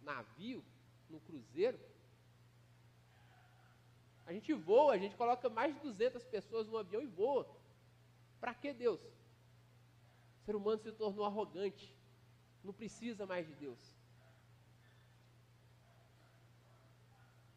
navio, 0.00 0.64
num 1.10 1.20
cruzeiro. 1.20 1.78
A 4.24 4.32
gente 4.32 4.54
voa, 4.54 4.94
a 4.94 4.98
gente 4.98 5.16
coloca 5.16 5.50
mais 5.50 5.74
de 5.74 5.80
200 5.82 6.24
pessoas 6.24 6.66
no 6.66 6.78
avião 6.78 7.02
e 7.02 7.06
voa. 7.06 7.46
Para 8.40 8.54
que 8.54 8.72
Deus? 8.72 8.98
O 10.42 10.44
ser 10.44 10.56
humano 10.56 10.78
se 10.82 10.90
tornou 10.90 11.24
arrogante, 11.24 11.94
não 12.64 12.72
precisa 12.72 13.24
mais 13.24 13.46
de 13.46 13.54
Deus. 13.54 13.78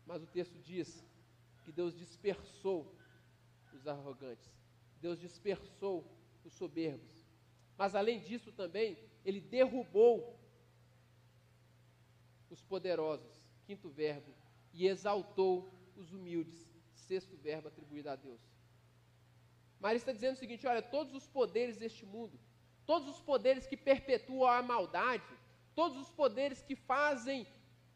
Mas 0.06 0.22
o 0.22 0.28
texto 0.28 0.56
diz 0.60 1.04
que 1.64 1.72
Deus 1.72 1.98
dispersou 1.98 2.96
os 3.74 3.88
arrogantes, 3.88 4.54
Deus 5.02 5.20
dispersou 5.20 6.06
os 6.44 6.54
soberbos. 6.54 7.26
Mas 7.76 7.96
além 7.96 8.20
disso 8.20 8.52
também, 8.52 9.00
ele 9.26 9.42
derrubou 9.42 10.40
os 12.52 12.62
poderosos, 12.62 13.42
quinto 13.66 13.90
verbo, 13.90 14.32
e 14.72 14.86
exaltou 14.86 15.74
os 15.96 16.14
humildes, 16.14 16.70
sexto 16.94 17.36
verbo 17.36 17.68
atribuído 17.68 18.12
a 18.12 18.16
Deus. 18.16 18.40
Maria 19.80 19.98
está 19.98 20.12
dizendo 20.12 20.36
o 20.36 20.40
seguinte: 20.40 20.68
olha, 20.68 20.84
todos 20.84 21.16
os 21.16 21.28
poderes 21.28 21.78
deste 21.78 22.06
mundo 22.06 22.40
todos 22.86 23.08
os 23.10 23.22
poderes 23.22 23.66
que 23.66 23.78
perpetuam 23.78 24.50
a 24.50 24.62
maldade, 24.62 25.24
todos 25.74 25.98
os 25.98 26.10
poderes 26.10 26.62
que 26.62 26.76
fazem 26.76 27.48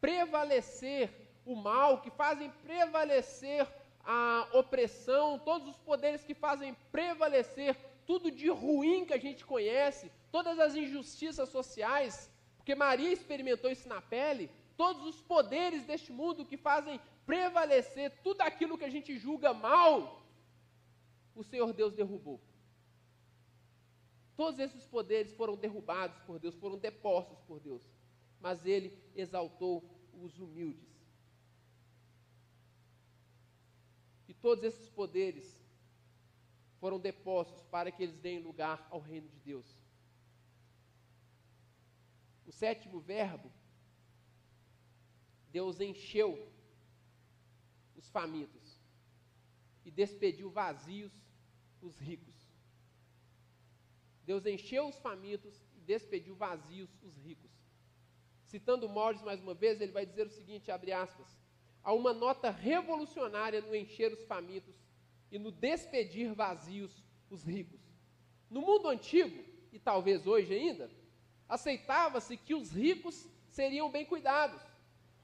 prevalecer 0.02 1.10
o 1.45 1.56
mal, 1.56 2.02
que 2.02 2.12
fazem 2.12 2.49
prevalecer 2.63 3.67
a 4.04 4.47
opressão, 4.54 5.39
todos 5.39 5.67
os 5.67 5.78
poderes 5.78 6.23
que 6.23 6.34
fazem 6.34 6.75
prevalecer 6.91 7.75
tudo 8.06 8.32
de 8.32 8.49
ruim 8.49 9.06
que 9.06 9.13
a 9.13 9.19
gente 9.19 9.45
conhece, 9.45 10.12
todas 10.32 10.60
as 10.60 10.75
injustiças 10.75 11.49
sociais, 11.49 12.30
porque 12.58 12.73
Maria 12.73 13.12
experimentou 13.12 13.69
isso 13.71 13.88
na 13.88 14.02
pele, 14.02 14.49
todos 14.75 15.06
os 15.06 15.21
poderes 15.21 15.86
deste 15.86 16.12
mundo 16.12 16.45
que 16.45 16.58
fazem 16.58 16.99
prevalecer 17.25 18.12
tudo 18.23 18.41
aquilo 18.41 18.78
que 18.78 18.86
a 18.86 18.89
gente 18.89 19.17
julga 19.17 19.54
mal, 19.54 20.23
o 21.36 21.43
Senhor 21.43 21.71
Deus 21.73 21.93
derrubou. 21.93 22.39
Todos 24.39 24.58
esses 24.62 24.86
poderes 24.86 25.34
foram 25.34 25.58
derrubados 25.58 26.17
por 26.21 26.39
Deus, 26.39 26.56
foram 26.56 26.78
depostos 26.78 27.38
por 27.41 27.60
Deus. 27.60 27.84
Mas 28.39 28.65
ele 28.65 28.97
exaltou 29.13 29.84
os 30.13 30.39
humildes. 30.39 30.88
E 34.30 34.34
todos 34.34 34.63
esses 34.63 34.89
poderes 34.91 35.62
foram 36.80 36.97
depostos 36.97 37.62
para 37.63 37.91
que 37.91 38.02
eles 38.02 38.17
deem 38.17 38.39
lugar 38.39 38.88
ao 38.89 39.02
reino 39.02 39.28
de 39.28 39.41
Deus. 39.41 39.78
O 42.47 42.52
sétimo 42.54 43.02
verbo, 43.02 43.52
Deus 45.52 45.82
encheu 45.82 46.49
os 47.93 48.08
famintos 48.08 48.80
e 49.84 49.91
despediu 49.91 50.49
vazios 50.49 51.12
os 51.82 51.97
ricos. 51.97 52.38
Deus 54.30 54.46
encheu 54.46 54.88
os 54.88 55.00
famintos 55.00 55.60
e 55.76 55.80
despediu 55.80 56.36
vazios 56.36 56.88
os 57.02 57.18
ricos. 57.18 57.50
Citando 58.46 58.88
Morris 58.88 59.24
mais 59.24 59.42
uma 59.42 59.56
vez, 59.56 59.82
ele 59.82 59.92
vai 59.92 60.06
dizer 60.06 60.28
o 60.28 60.30
seguinte, 60.30 60.70
abre 60.70 60.92
aspas, 60.92 61.36
há 61.84 61.92
uma 61.94 62.13
nota 62.13 62.52
revolucionária 62.52 63.60
no 63.60 63.76
encher 63.76 64.13
os 64.13 64.24
famintos 64.26 64.76
e 65.32 65.39
no 65.39 65.52
despedir 65.52 66.32
vazios 66.36 67.04
os 67.28 67.44
ricos. 67.44 67.82
No 68.52 68.62
mundo 68.62 68.88
antigo, 68.88 69.44
e 69.72 69.80
talvez 69.80 70.28
hoje 70.28 70.54
ainda, 70.54 70.92
aceitava-se 71.48 72.38
que 72.38 72.54
os 72.54 72.70
ricos 72.70 73.28
seriam 73.48 73.89
bem 73.89 74.06
cuidados. 74.06 74.62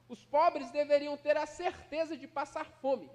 Os 0.09 0.25
pobres 0.25 0.71
deveriam 0.71 1.15
ter 1.15 1.37
a 1.37 1.45
certeza 1.45 2.17
de 2.17 2.27
passar 2.27 2.65
fome. 2.81 3.07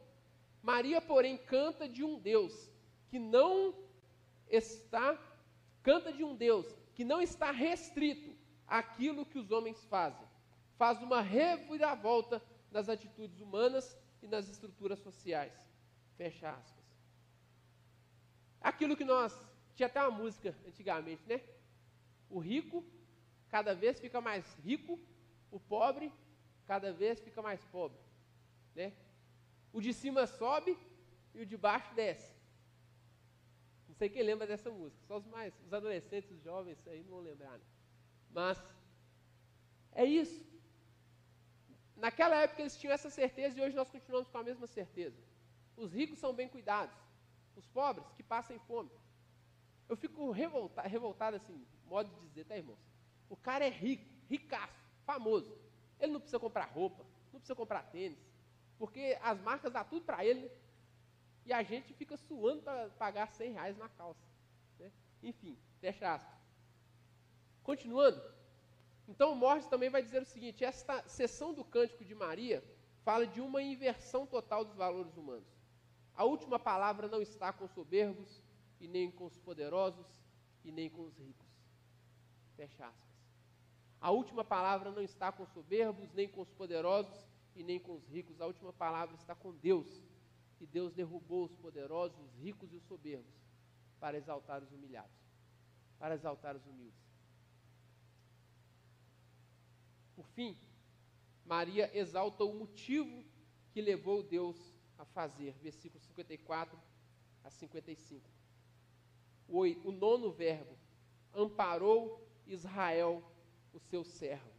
Maria, 0.63 1.01
porém, 1.01 1.37
canta 1.37 1.89
de 1.89 2.05
um 2.05 2.17
Deus 2.17 2.71
que 3.09 3.19
não 3.19 3.75
está 4.49 5.19
Canta 5.91 6.13
de 6.13 6.23
um 6.23 6.37
Deus 6.37 6.67
que 6.95 7.05
não 7.05 7.21
está 7.21 7.51
restrito 7.51 8.33
àquilo 8.65 9.27
que 9.27 9.41
os 9.41 9.51
homens 9.51 9.85
fazem. 9.87 10.25
Faz 10.79 11.03
uma 11.03 11.21
reviravolta 11.21 12.41
nas 12.71 12.89
atitudes 12.89 13.41
humanas 13.41 13.99
e 14.23 14.29
nas 14.29 14.49
estruturas 14.49 15.01
sociais. 15.01 15.53
Fecha 16.17 16.49
aspas. 16.49 16.85
Aquilo 18.61 18.97
que 18.97 19.05
nós. 19.05 19.37
Tinha 19.75 19.89
até 19.89 20.01
uma 20.01 20.17
música 20.17 20.55
antigamente, 20.65 21.25
né? 21.27 21.41
O 22.29 22.39
rico 22.39 22.85
cada 23.49 23.75
vez 23.75 23.99
fica 23.99 24.21
mais 24.21 24.45
rico, 24.65 24.97
o 25.51 25.59
pobre 25.59 26.13
cada 26.69 26.93
vez 26.93 27.19
fica 27.19 27.43
mais 27.43 27.65
pobre. 27.65 27.99
Né? 28.77 28.93
O 29.73 29.81
de 29.81 29.93
cima 29.93 30.25
sobe 30.29 30.79
e 31.35 31.41
o 31.41 31.47
de 31.47 31.57
baixo 31.57 31.93
desce 31.97 32.40
sei 34.01 34.09
quem 34.09 34.23
lembra 34.23 34.47
dessa 34.47 34.71
música, 34.71 35.03
só 35.07 35.19
os 35.19 35.27
mais, 35.27 35.53
os 35.67 35.73
adolescentes, 35.75 36.31
os 36.31 36.43
jovens 36.43 36.79
aí 36.89 37.03
não 37.03 37.11
vão 37.11 37.21
lembrar. 37.21 37.59
Né? 37.59 37.65
Mas 38.33 38.57
é 39.93 40.07
isso. 40.07 40.43
Naquela 41.97 42.37
época 42.37 42.63
eles 42.63 42.79
tinham 42.79 42.95
essa 42.95 43.11
certeza 43.11 43.59
e 43.59 43.63
hoje 43.63 43.77
nós 43.77 43.91
continuamos 43.91 44.31
com 44.31 44.39
a 44.39 44.43
mesma 44.43 44.67
certeza. 44.67 45.21
Os 45.77 45.93
ricos 45.93 46.19
são 46.19 46.33
bem 46.33 46.49
cuidados, 46.49 46.97
os 47.55 47.67
pobres 47.69 48.11
que 48.17 48.23
passam 48.23 48.59
fome. 48.61 48.91
Eu 49.87 49.97
fico 49.99 50.31
revoltado, 50.31 50.89
revoltado 50.89 51.37
assim, 51.37 51.63
modo 51.85 52.09
de 52.21 52.29
dizer, 52.29 52.47
tá 52.47 52.57
irmãos? 52.57 52.79
O 53.29 53.37
cara 53.37 53.67
é 53.67 53.69
rico, 53.69 54.09
ricaço, 54.31 54.83
famoso. 55.05 55.55
Ele 55.99 56.13
não 56.13 56.21
precisa 56.21 56.41
comprar 56.41 56.65
roupa, 56.65 57.05
não 57.31 57.39
precisa 57.39 57.55
comprar 57.55 57.83
tênis, 57.83 58.19
porque 58.79 59.19
as 59.21 59.39
marcas 59.43 59.71
dão 59.71 59.85
tudo 59.85 60.07
para 60.07 60.25
ele. 60.25 60.51
E 61.45 61.53
a 61.53 61.63
gente 61.63 61.93
fica 61.95 62.17
suando 62.17 62.63
para 62.63 62.91
pagar 62.91 63.29
100 63.29 63.53
reais 63.53 63.77
na 63.77 63.89
calça. 63.89 64.27
Né? 64.79 64.91
Enfim, 65.23 65.59
fecha 65.81 66.15
aspas. 66.15 66.41
Continuando, 67.63 68.21
Então, 69.09 69.35
Morris 69.35 69.67
também 69.67 69.91
vai 69.91 70.03
dizer 70.03 70.23
o 70.23 70.27
seguinte: 70.27 70.65
esta 70.65 71.07
sessão 71.09 71.53
do 71.53 71.65
Cântico 71.65 72.05
de 72.05 72.15
Maria 72.15 72.63
fala 73.03 73.27
de 73.27 73.41
uma 73.41 73.63
inversão 73.63 74.27
total 74.27 74.65
dos 74.65 74.77
valores 74.77 75.17
humanos. 75.17 75.49
A 76.15 76.25
última 76.25 76.59
palavra 76.59 77.09
não 77.09 77.21
está 77.21 77.53
com 77.53 77.65
os 77.65 77.73
soberbos, 77.73 78.43
e 78.81 78.89
nem 78.89 79.11
com 79.11 79.27
os 79.27 79.37
poderosos, 79.39 80.07
e 80.65 80.73
nem 80.73 80.89
com 80.89 81.03
os 81.03 81.17
ricos. 81.19 81.49
Fecha 82.57 82.87
aspas. 82.87 83.11
A 84.01 84.11
última 84.11 84.43
palavra 84.43 84.91
não 84.91 85.03
está 85.03 85.31
com 85.31 85.43
os 85.43 85.51
soberbos, 85.51 86.13
nem 86.13 86.29
com 86.29 86.41
os 86.41 86.51
poderosos, 86.51 87.27
e 87.55 87.63
nem 87.63 87.79
com 87.79 87.95
os 87.95 88.07
ricos. 88.09 88.41
A 88.41 88.47
última 88.47 88.73
palavra 88.73 89.15
está 89.17 89.35
com 89.35 89.53
Deus. 89.53 90.03
E 90.61 90.67
Deus 90.67 90.93
derrubou 90.93 91.45
os 91.47 91.55
poderosos, 91.57 92.19
os 92.21 92.35
ricos 92.35 92.73
e 92.73 92.77
os 92.77 92.85
soberbos 92.85 93.35
para 93.99 94.17
exaltar 94.17 94.63
os 94.63 94.71
humilhados, 94.73 95.17
para 95.99 96.15
exaltar 96.15 96.55
os 96.55 96.67
humildes. 96.67 97.01
Por 100.15 100.27
fim, 100.29 100.57
Maria 101.45 101.91
exalta 101.97 102.45
o 102.45 102.55
motivo 102.55 103.25
que 103.73 103.81
levou 103.81 104.23
Deus 104.23 104.57
a 104.99 105.05
fazer, 105.05 105.53
versículos 105.63 106.05
54 106.07 106.79
a 107.43 107.51
55. 107.51 108.29
O, 109.49 109.63
o 109.63 109.93
nono 109.93 110.31
verbo, 110.31 110.77
amparou 111.35 112.29
Israel, 112.47 113.23
o 113.73 113.81
seu 113.81 114.05
servo. 114.05 114.51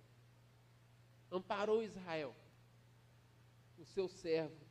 Amparou 1.32 1.82
Israel, 1.84 2.36
o 3.78 3.86
seu 3.86 4.10
servo, 4.10 4.71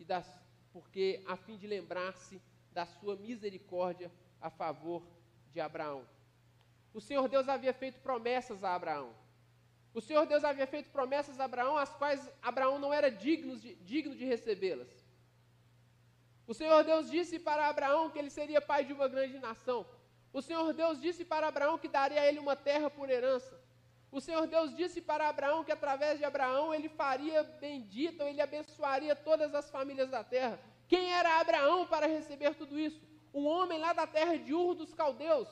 e 0.00 0.04
das, 0.04 0.26
porque 0.72 1.22
a 1.26 1.36
fim 1.36 1.56
de 1.58 1.66
lembrar-se 1.66 2.40
da 2.72 2.86
sua 2.86 3.16
misericórdia 3.16 4.10
a 4.40 4.48
favor 4.48 5.06
de 5.52 5.60
Abraão. 5.60 6.08
O 6.94 7.00
Senhor 7.00 7.28
Deus 7.28 7.48
havia 7.48 7.74
feito 7.74 8.00
promessas 8.00 8.64
a 8.64 8.74
Abraão. 8.74 9.14
O 9.92 10.00
Senhor 10.00 10.24
Deus 10.24 10.42
havia 10.42 10.66
feito 10.66 10.88
promessas 10.90 11.38
a 11.38 11.44
Abraão, 11.44 11.76
as 11.76 11.92
quais 11.94 12.28
Abraão 12.40 12.78
não 12.78 12.92
era 12.94 13.10
digno 13.10 13.58
de, 13.58 13.74
digno 13.76 14.14
de 14.14 14.24
recebê-las. 14.24 14.88
O 16.46 16.54
Senhor 16.54 16.82
Deus 16.82 17.10
disse 17.10 17.38
para 17.38 17.68
Abraão 17.68 18.10
que 18.10 18.18
ele 18.18 18.30
seria 18.30 18.60
pai 18.60 18.84
de 18.84 18.92
uma 18.92 19.06
grande 19.06 19.38
nação. 19.38 19.86
O 20.32 20.40
Senhor 20.40 20.72
Deus 20.72 21.00
disse 21.00 21.24
para 21.24 21.48
Abraão 21.48 21.78
que 21.78 21.88
daria 21.88 22.22
a 22.22 22.26
ele 22.26 22.38
uma 22.38 22.56
terra 22.56 22.88
por 22.88 23.10
herança. 23.10 23.59
O 24.12 24.20
Senhor 24.20 24.46
Deus 24.46 24.74
disse 24.74 25.00
para 25.00 25.28
Abraão 25.28 25.62
que 25.62 25.70
através 25.70 26.18
de 26.18 26.24
Abraão 26.24 26.74
ele 26.74 26.88
faria 26.88 27.44
bendita, 27.44 28.24
ou 28.24 28.28
ele 28.28 28.40
abençoaria 28.40 29.14
todas 29.14 29.54
as 29.54 29.70
famílias 29.70 30.10
da 30.10 30.24
terra. 30.24 30.58
Quem 30.88 31.12
era 31.12 31.40
Abraão 31.40 31.86
para 31.86 32.06
receber 32.06 32.54
tudo 32.56 32.78
isso? 32.78 33.00
Um 33.32 33.46
homem 33.46 33.78
lá 33.78 33.92
da 33.92 34.08
terra 34.08 34.36
de 34.36 34.52
Ur 34.52 34.74
dos 34.74 34.92
Caldeus. 34.92 35.48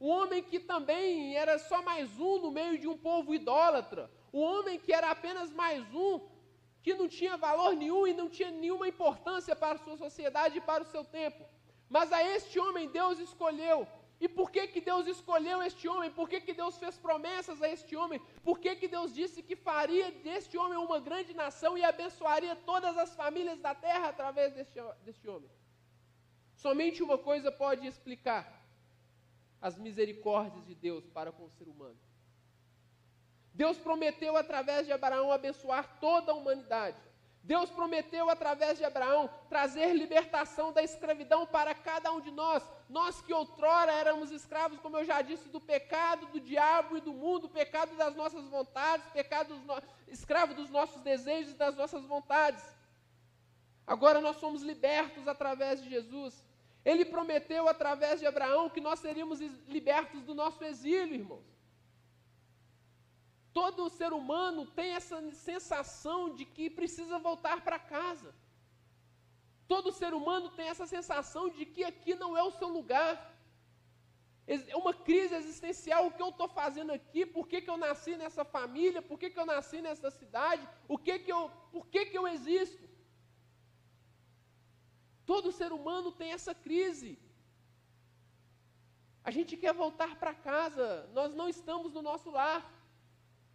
Um 0.00 0.08
homem 0.08 0.42
que 0.42 0.58
também 0.58 1.36
era 1.36 1.58
só 1.58 1.82
mais 1.82 2.18
um 2.18 2.38
no 2.38 2.50
meio 2.50 2.76
de 2.76 2.88
um 2.88 2.98
povo 2.98 3.32
idólatra. 3.32 4.10
Um 4.32 4.40
homem 4.40 4.78
que 4.78 4.92
era 4.92 5.10
apenas 5.10 5.52
mais 5.52 5.84
um, 5.94 6.20
que 6.82 6.94
não 6.94 7.06
tinha 7.06 7.36
valor 7.36 7.76
nenhum 7.76 8.06
e 8.06 8.14
não 8.14 8.28
tinha 8.28 8.50
nenhuma 8.50 8.88
importância 8.88 9.54
para 9.54 9.74
a 9.74 9.78
sua 9.78 9.96
sociedade 9.96 10.58
e 10.58 10.60
para 10.60 10.82
o 10.82 10.86
seu 10.86 11.04
tempo. 11.04 11.44
Mas 11.88 12.12
a 12.12 12.24
este 12.24 12.58
homem 12.58 12.88
Deus 12.88 13.20
escolheu 13.20 13.86
e 14.20 14.28
por 14.28 14.50
que, 14.50 14.66
que 14.66 14.82
Deus 14.82 15.06
escolheu 15.06 15.62
este 15.62 15.88
homem? 15.88 16.10
Por 16.10 16.28
que, 16.28 16.40
que 16.42 16.52
Deus 16.52 16.76
fez 16.76 16.98
promessas 16.98 17.62
a 17.62 17.68
este 17.68 17.96
homem? 17.96 18.20
Por 18.44 18.58
que, 18.58 18.76
que 18.76 18.86
Deus 18.86 19.14
disse 19.14 19.42
que 19.42 19.56
faria 19.56 20.10
deste 20.10 20.58
homem 20.58 20.76
uma 20.78 21.00
grande 21.00 21.32
nação 21.32 21.78
e 21.78 21.82
abençoaria 21.82 22.54
todas 22.54 22.98
as 22.98 23.14
famílias 23.14 23.58
da 23.60 23.74
terra 23.74 24.08
através 24.10 24.52
deste, 24.52 24.78
deste 25.06 25.26
homem? 25.26 25.50
Somente 26.54 27.02
uma 27.02 27.16
coisa 27.16 27.50
pode 27.50 27.86
explicar 27.86 28.44
as 29.58 29.78
misericórdias 29.78 30.66
de 30.66 30.74
Deus 30.74 31.06
para 31.06 31.32
com 31.32 31.44
o 31.44 31.50
ser 31.50 31.66
humano. 31.66 31.98
Deus 33.54 33.78
prometeu 33.78 34.36
através 34.36 34.86
de 34.86 34.92
Abraão 34.92 35.32
abençoar 35.32 35.98
toda 35.98 36.32
a 36.32 36.34
humanidade. 36.34 36.98
Deus 37.42 37.70
prometeu 37.70 38.28
através 38.28 38.76
de 38.78 38.84
Abraão 38.84 39.30
trazer 39.48 39.94
libertação 39.94 40.72
da 40.72 40.82
escravidão 40.82 41.46
para 41.46 41.74
cada 41.74 42.12
um 42.12 42.20
de 42.20 42.30
nós. 42.30 42.62
Nós 42.88 43.22
que 43.22 43.32
outrora 43.32 43.92
éramos 43.92 44.30
escravos, 44.30 44.78
como 44.80 44.98
eu 44.98 45.04
já 45.04 45.22
disse, 45.22 45.48
do 45.48 45.60
pecado, 45.60 46.26
do 46.26 46.40
diabo 46.40 46.98
e 46.98 47.00
do 47.00 47.12
mundo, 47.12 47.48
pecado 47.48 47.96
das 47.96 48.14
nossas 48.14 48.46
vontades, 48.46 49.06
pecado 49.12 49.54
dos 49.54 49.64
no... 49.64 49.82
escravo 50.08 50.54
dos 50.54 50.68
nossos 50.70 51.00
desejos 51.02 51.52
e 51.52 51.56
das 51.56 51.74
nossas 51.74 52.04
vontades. 52.04 52.62
Agora 53.86 54.20
nós 54.20 54.36
somos 54.36 54.62
libertos 54.62 55.26
através 55.26 55.82
de 55.82 55.88
Jesus. 55.88 56.44
Ele 56.84 57.04
prometeu 57.04 57.68
através 57.68 58.20
de 58.20 58.26
Abraão 58.26 58.68
que 58.68 58.80
nós 58.80 59.00
seríamos 59.00 59.40
libertos 59.66 60.22
do 60.22 60.34
nosso 60.34 60.62
exílio, 60.62 61.14
irmãos. 61.14 61.59
Todo 63.52 63.88
ser 63.88 64.12
humano 64.12 64.64
tem 64.78 64.90
essa 64.92 65.18
sensação 65.32 66.34
de 66.34 66.44
que 66.44 66.70
precisa 66.70 67.18
voltar 67.18 67.60
para 67.62 67.78
casa. 67.78 68.34
Todo 69.72 69.96
ser 70.00 70.12
humano 70.14 70.50
tem 70.50 70.68
essa 70.68 70.86
sensação 70.86 71.48
de 71.48 71.64
que 71.64 71.82
aqui 71.84 72.14
não 72.14 72.36
é 72.36 72.42
o 72.42 72.52
seu 72.52 72.68
lugar. 72.68 73.12
É 74.46 74.76
uma 74.76 74.92
crise 74.92 75.34
existencial. 75.34 76.06
O 76.06 76.12
que 76.12 76.22
eu 76.22 76.30
estou 76.30 76.48
fazendo 76.48 76.92
aqui? 76.98 77.24
Por 77.24 77.46
que, 77.46 77.60
que 77.60 77.70
eu 77.70 77.76
nasci 77.76 78.16
nessa 78.16 78.44
família? 78.44 79.00
Por 79.00 79.16
que, 79.18 79.30
que 79.30 79.38
eu 79.38 79.46
nasci 79.46 79.80
nessa 79.80 80.10
cidade? 80.10 80.68
O 80.88 80.98
que 80.98 81.18
que 81.20 81.32
eu, 81.32 81.42
por 81.72 81.86
que, 81.86 82.06
que 82.06 82.18
eu 82.18 82.26
existo? 82.26 82.88
Todo 85.24 85.52
ser 85.60 85.72
humano 85.72 86.10
tem 86.10 86.32
essa 86.32 86.54
crise. 86.54 87.16
A 89.22 89.30
gente 89.30 89.56
quer 89.56 89.72
voltar 89.72 90.16
para 90.16 90.34
casa. 90.34 91.08
Nós 91.12 91.32
não 91.34 91.48
estamos 91.48 91.92
no 91.92 92.02
nosso 92.02 92.30
lar. 92.30 92.60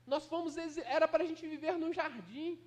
Nós 0.06 0.26
fomos, 0.32 0.56
era 0.98 1.08
para 1.08 1.24
a 1.24 1.28
gente 1.28 1.46
viver 1.54 1.78
num 1.78 1.94
jardim, 2.00 2.60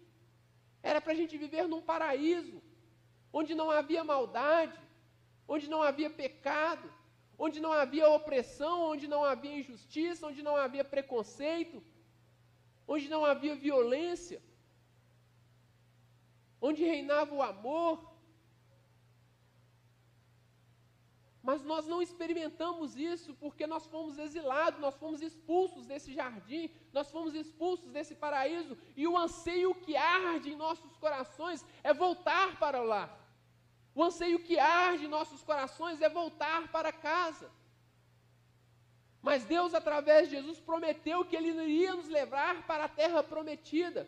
era 0.83 1.01
para 1.01 1.13
a 1.13 1.17
gente 1.21 1.37
viver 1.45 1.67
num 1.69 1.83
paraíso, 1.83 2.61
onde 3.33 3.55
não 3.55 3.71
havia 3.71 4.03
maldade, 4.13 4.79
onde 5.47 5.69
não 5.69 5.83
havia 5.83 6.11
pecado, 6.11 6.87
onde 7.39 7.61
não 7.61 7.73
havia 7.73 8.09
opressão, 8.09 8.77
onde 8.93 9.07
não 9.07 9.23
havia 9.25 9.59
injustiça, 9.61 10.27
onde 10.27 10.43
não 10.43 10.57
havia 10.57 10.85
preconceito, 10.85 11.83
onde 12.87 13.09
não 13.09 13.25
havia 13.25 13.55
violência, 13.55 14.43
onde 16.61 16.83
reinava 16.83 17.33
o 17.35 17.43
amor, 17.43 18.18
Mas 21.49 21.63
nós 21.63 21.87
não 21.87 22.03
experimentamos 22.03 22.95
isso 22.95 23.31
porque 23.43 23.67
nós 23.67 23.87
fomos 23.87 24.19
exilados, 24.19 24.79
nós 24.87 24.97
fomos 25.03 25.23
expulsos 25.23 25.87
desse 25.87 26.13
jardim, 26.13 26.65
nós 26.93 27.11
fomos 27.11 27.35
expulsos 27.35 27.91
desse 27.91 28.15
paraíso, 28.15 28.77
e 28.95 29.09
o 29.09 29.17
anseio 29.17 29.75
que 29.75 29.97
arde 29.97 30.51
em 30.51 30.57
nossos 30.57 30.95
corações 30.99 31.65
é 31.83 31.95
voltar 31.95 32.59
para 32.59 32.83
lá. 32.83 33.05
O 33.95 34.05
anseio 34.05 34.39
que 34.41 34.59
arde 34.59 35.07
em 35.07 35.15
nossos 35.17 35.43
corações 35.43 36.03
é 36.03 36.09
voltar 36.11 36.71
para 36.71 36.93
casa. 36.93 37.51
Mas 39.23 39.47
Deus, 39.47 39.73
através 39.73 40.29
de 40.29 40.37
Jesus, 40.37 40.61
prometeu 40.61 41.25
que 41.25 41.35
Ele 41.35 41.49
iria 41.49 41.95
nos 41.95 42.11
levar 42.11 42.67
para 42.67 42.85
a 42.85 42.95
terra 43.01 43.23
prometida. 43.23 44.07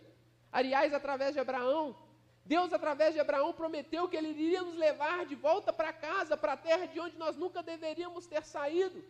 Aliás, 0.52 0.92
através 0.92 1.32
de 1.32 1.40
Abraão, 1.40 1.96
Deus, 2.44 2.72
através 2.72 3.14
de 3.14 3.20
Abraão, 3.20 3.52
prometeu 3.52 4.08
que 4.08 4.16
ele 4.16 4.28
iria 4.28 4.62
nos 4.62 4.76
levar 4.76 5.26
de 5.26 5.34
volta 5.34 5.72
para 5.72 5.92
casa, 5.92 6.36
para 6.36 6.54
a 6.54 6.56
terra 6.56 6.86
de 6.86 6.98
onde 6.98 7.16
nós 7.16 7.36
nunca 7.36 7.62
deveríamos 7.62 8.26
ter 8.26 8.44
saído. 8.44 9.04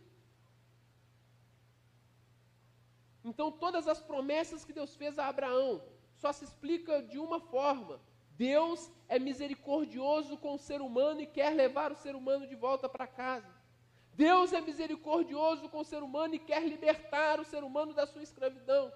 Então, 3.24 3.50
todas 3.50 3.86
as 3.86 4.00
promessas 4.00 4.64
que 4.64 4.72
Deus 4.72 4.94
fez 4.96 5.18
a 5.18 5.26
Abraão 5.26 5.82
só 6.16 6.32
se 6.32 6.44
explica 6.44 7.02
de 7.02 7.18
uma 7.18 7.40
forma: 7.40 8.00
Deus 8.36 8.90
é 9.08 9.18
misericordioso 9.18 10.36
com 10.36 10.54
o 10.54 10.58
ser 10.58 10.80
humano 10.80 11.20
e 11.20 11.26
quer 11.26 11.54
levar 11.54 11.92
o 11.92 11.96
ser 11.96 12.14
humano 12.14 12.46
de 12.46 12.54
volta 12.54 12.88
para 12.88 13.06
casa. 13.06 13.60
Deus 14.14 14.52
é 14.52 14.60
misericordioso 14.60 15.68
com 15.68 15.80
o 15.80 15.84
ser 15.84 16.02
humano 16.02 16.34
e 16.34 16.38
quer 16.38 16.62
libertar 16.66 17.40
o 17.40 17.44
ser 17.44 17.62
humano 17.64 17.94
da 17.94 18.06
sua 18.06 18.22
escravidão. 18.22 18.92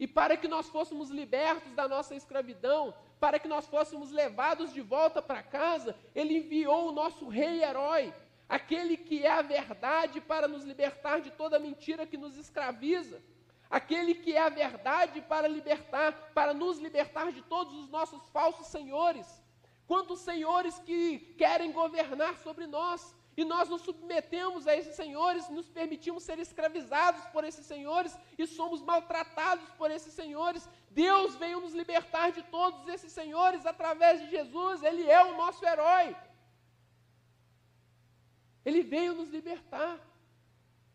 E 0.00 0.06
para 0.06 0.34
que 0.34 0.48
nós 0.48 0.66
fôssemos 0.70 1.10
libertos 1.10 1.74
da 1.74 1.86
nossa 1.86 2.14
escravidão, 2.14 2.94
para 3.20 3.38
que 3.38 3.46
nós 3.46 3.66
fôssemos 3.66 4.10
levados 4.10 4.72
de 4.72 4.80
volta 4.80 5.20
para 5.20 5.42
casa, 5.42 5.94
Ele 6.14 6.38
enviou 6.38 6.88
o 6.88 6.92
nosso 6.92 7.28
rei 7.28 7.62
herói, 7.62 8.10
aquele 8.48 8.96
que 8.96 9.26
é 9.26 9.30
a 9.30 9.42
verdade 9.42 10.18
para 10.18 10.48
nos 10.48 10.64
libertar 10.64 11.20
de 11.20 11.30
toda 11.30 11.58
mentira 11.58 12.06
que 12.06 12.16
nos 12.16 12.38
escraviza, 12.38 13.20
aquele 13.68 14.14
que 14.14 14.32
é 14.32 14.40
a 14.40 14.48
verdade 14.48 15.20
para 15.20 15.46
libertar, 15.46 16.32
para 16.32 16.54
nos 16.54 16.78
libertar 16.78 17.30
de 17.30 17.42
todos 17.42 17.74
os 17.74 17.90
nossos 17.90 18.26
falsos 18.30 18.68
senhores. 18.68 19.26
Quantos 19.86 20.20
senhores 20.20 20.78
que 20.78 21.18
querem 21.36 21.72
governar 21.72 22.38
sobre 22.38 22.66
nós, 22.66 23.14
e 23.36 23.44
nós 23.44 23.68
nos 23.68 23.82
submetemos 23.82 24.66
a 24.66 24.74
esses 24.74 24.96
senhores, 24.96 25.48
nos 25.48 25.68
permitimos 25.68 26.24
ser 26.24 26.38
escravizados 26.38 27.24
por 27.26 27.44
esses 27.44 27.64
senhores 27.64 28.16
e 28.36 28.46
somos 28.46 28.82
maltratados 28.82 29.70
por 29.78 29.90
esses 29.90 30.12
senhores. 30.12 30.68
Deus 30.90 31.36
veio 31.36 31.60
nos 31.60 31.72
libertar 31.72 32.32
de 32.32 32.42
todos 32.42 32.88
esses 32.88 33.12
senhores 33.12 33.64
através 33.64 34.20
de 34.20 34.30
Jesus, 34.30 34.82
Ele 34.82 35.08
é 35.08 35.22
o 35.24 35.36
nosso 35.36 35.64
herói. 35.64 36.16
Ele 38.64 38.82
veio 38.82 39.14
nos 39.14 39.30
libertar. 39.30 39.98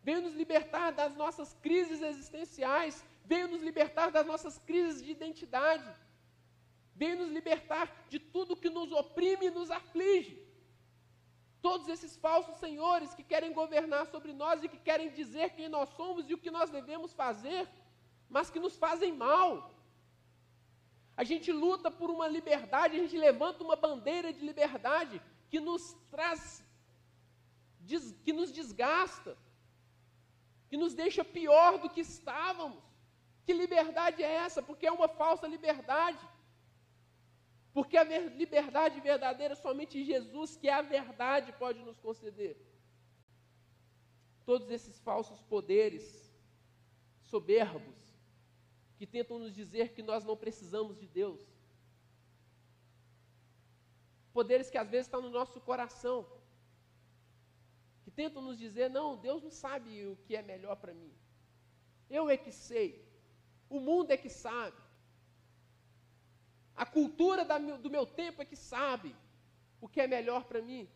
veio 0.04 0.22
nos 0.22 0.36
libertar 0.36 0.92
das 0.92 1.16
nossas 1.16 1.56
crises 1.64 2.00
existenciais, 2.00 3.04
veio 3.24 3.48
nos 3.48 3.64
libertar 3.64 4.12
das 4.12 4.24
nossas 4.24 4.60
crises 4.60 5.02
de 5.04 5.10
identidade, 5.10 5.90
veio 6.94 7.18
nos 7.18 7.32
libertar 7.32 7.92
de 8.08 8.20
tudo 8.20 8.56
que 8.56 8.70
nos 8.70 8.92
oprime 8.92 9.48
e 9.48 9.50
nos 9.50 9.72
aflige. 9.72 10.45
Todos 11.68 11.88
esses 11.94 12.14
falsos 12.26 12.56
senhores 12.64 13.14
que 13.18 13.24
querem 13.32 13.52
governar 13.62 14.04
sobre 14.14 14.32
nós 14.42 14.64
e 14.64 14.72
que 14.74 14.82
querem 14.88 15.10
dizer 15.20 15.48
quem 15.58 15.70
nós 15.76 15.90
somos 16.00 16.24
e 16.30 16.34
o 16.36 16.42
que 16.44 16.52
nós 16.58 16.70
devemos 16.78 17.12
fazer, 17.22 17.64
mas 18.36 18.52
que 18.54 18.64
nos 18.66 18.76
fazem 18.84 19.12
mal. 19.28 19.50
A 21.22 21.24
gente 21.30 21.50
luta 21.64 21.90
por 22.00 22.10
uma 22.16 22.28
liberdade, 22.28 22.98
a 22.98 23.02
gente 23.04 23.18
levanta 23.28 23.64
uma 23.68 23.78
bandeira 23.86 24.30
de 24.36 24.42
liberdade 24.50 25.16
que 25.52 25.60
nos 25.68 25.84
traz, 26.12 26.42
que 28.26 28.34
nos 28.40 28.52
desgasta, 28.60 29.34
que 30.70 30.78
nos 30.84 30.94
deixa 30.94 31.24
pior 31.38 31.72
do 31.84 31.90
que 31.94 32.02
estávamos. 32.02 32.84
Que 33.46 33.54
liberdade 33.64 34.22
é 34.24 34.32
essa? 34.46 34.62
Porque 34.68 34.88
é 34.88 34.92
uma 35.00 35.08
falsa 35.08 35.48
liberdade. 35.56 36.24
Porque 37.76 37.98
a 37.98 38.06
liberdade 38.42 39.02
verdadeira 39.02 39.54
somente 39.54 40.02
Jesus, 40.12 40.56
que 40.56 40.70
é 40.70 40.74
a 40.74 40.82
verdade, 40.82 41.52
pode 41.64 41.80
nos 41.88 42.00
conceder. 42.00 42.56
Todos 44.46 44.70
esses 44.70 44.98
falsos 45.08 45.42
poderes 45.54 46.06
soberbos 47.32 48.00
que 48.98 49.06
tentam 49.06 49.38
nos 49.38 49.54
dizer 49.54 49.90
que 49.96 50.02
nós 50.02 50.24
não 50.24 50.38
precisamos 50.38 50.98
de 51.02 51.06
Deus. 51.06 51.42
Poderes 54.32 54.70
que 54.70 54.78
às 54.78 54.90
vezes 54.90 55.08
estão 55.08 55.22
no 55.22 55.30
nosso 55.30 55.60
coração, 55.60 56.26
que 58.06 58.12
tentam 58.22 58.42
nos 58.42 58.58
dizer: 58.58 58.90
não, 58.90 59.18
Deus 59.18 59.44
não 59.44 59.52
sabe 59.52 60.06
o 60.06 60.16
que 60.24 60.34
é 60.34 60.42
melhor 60.42 60.78
para 60.78 60.94
mim. 60.94 61.14
Eu 62.10 62.30
é 62.30 62.38
que 62.38 62.54
sei, 62.54 63.06
o 63.70 63.82
mundo 63.82 64.12
é 64.12 64.18
que 64.24 64.30
sabe, 64.30 64.85
a 66.76 66.86
cultura 66.86 67.46
do 67.78 67.90
meu 67.90 68.06
tempo 68.06 68.42
é 68.42 68.46
que 68.46 68.56
sabe 68.56 69.16
o 69.80 69.88
que 69.88 70.02
é 70.02 70.08
melhor 70.08 70.44
para 70.46 70.62
mim. 70.62 70.88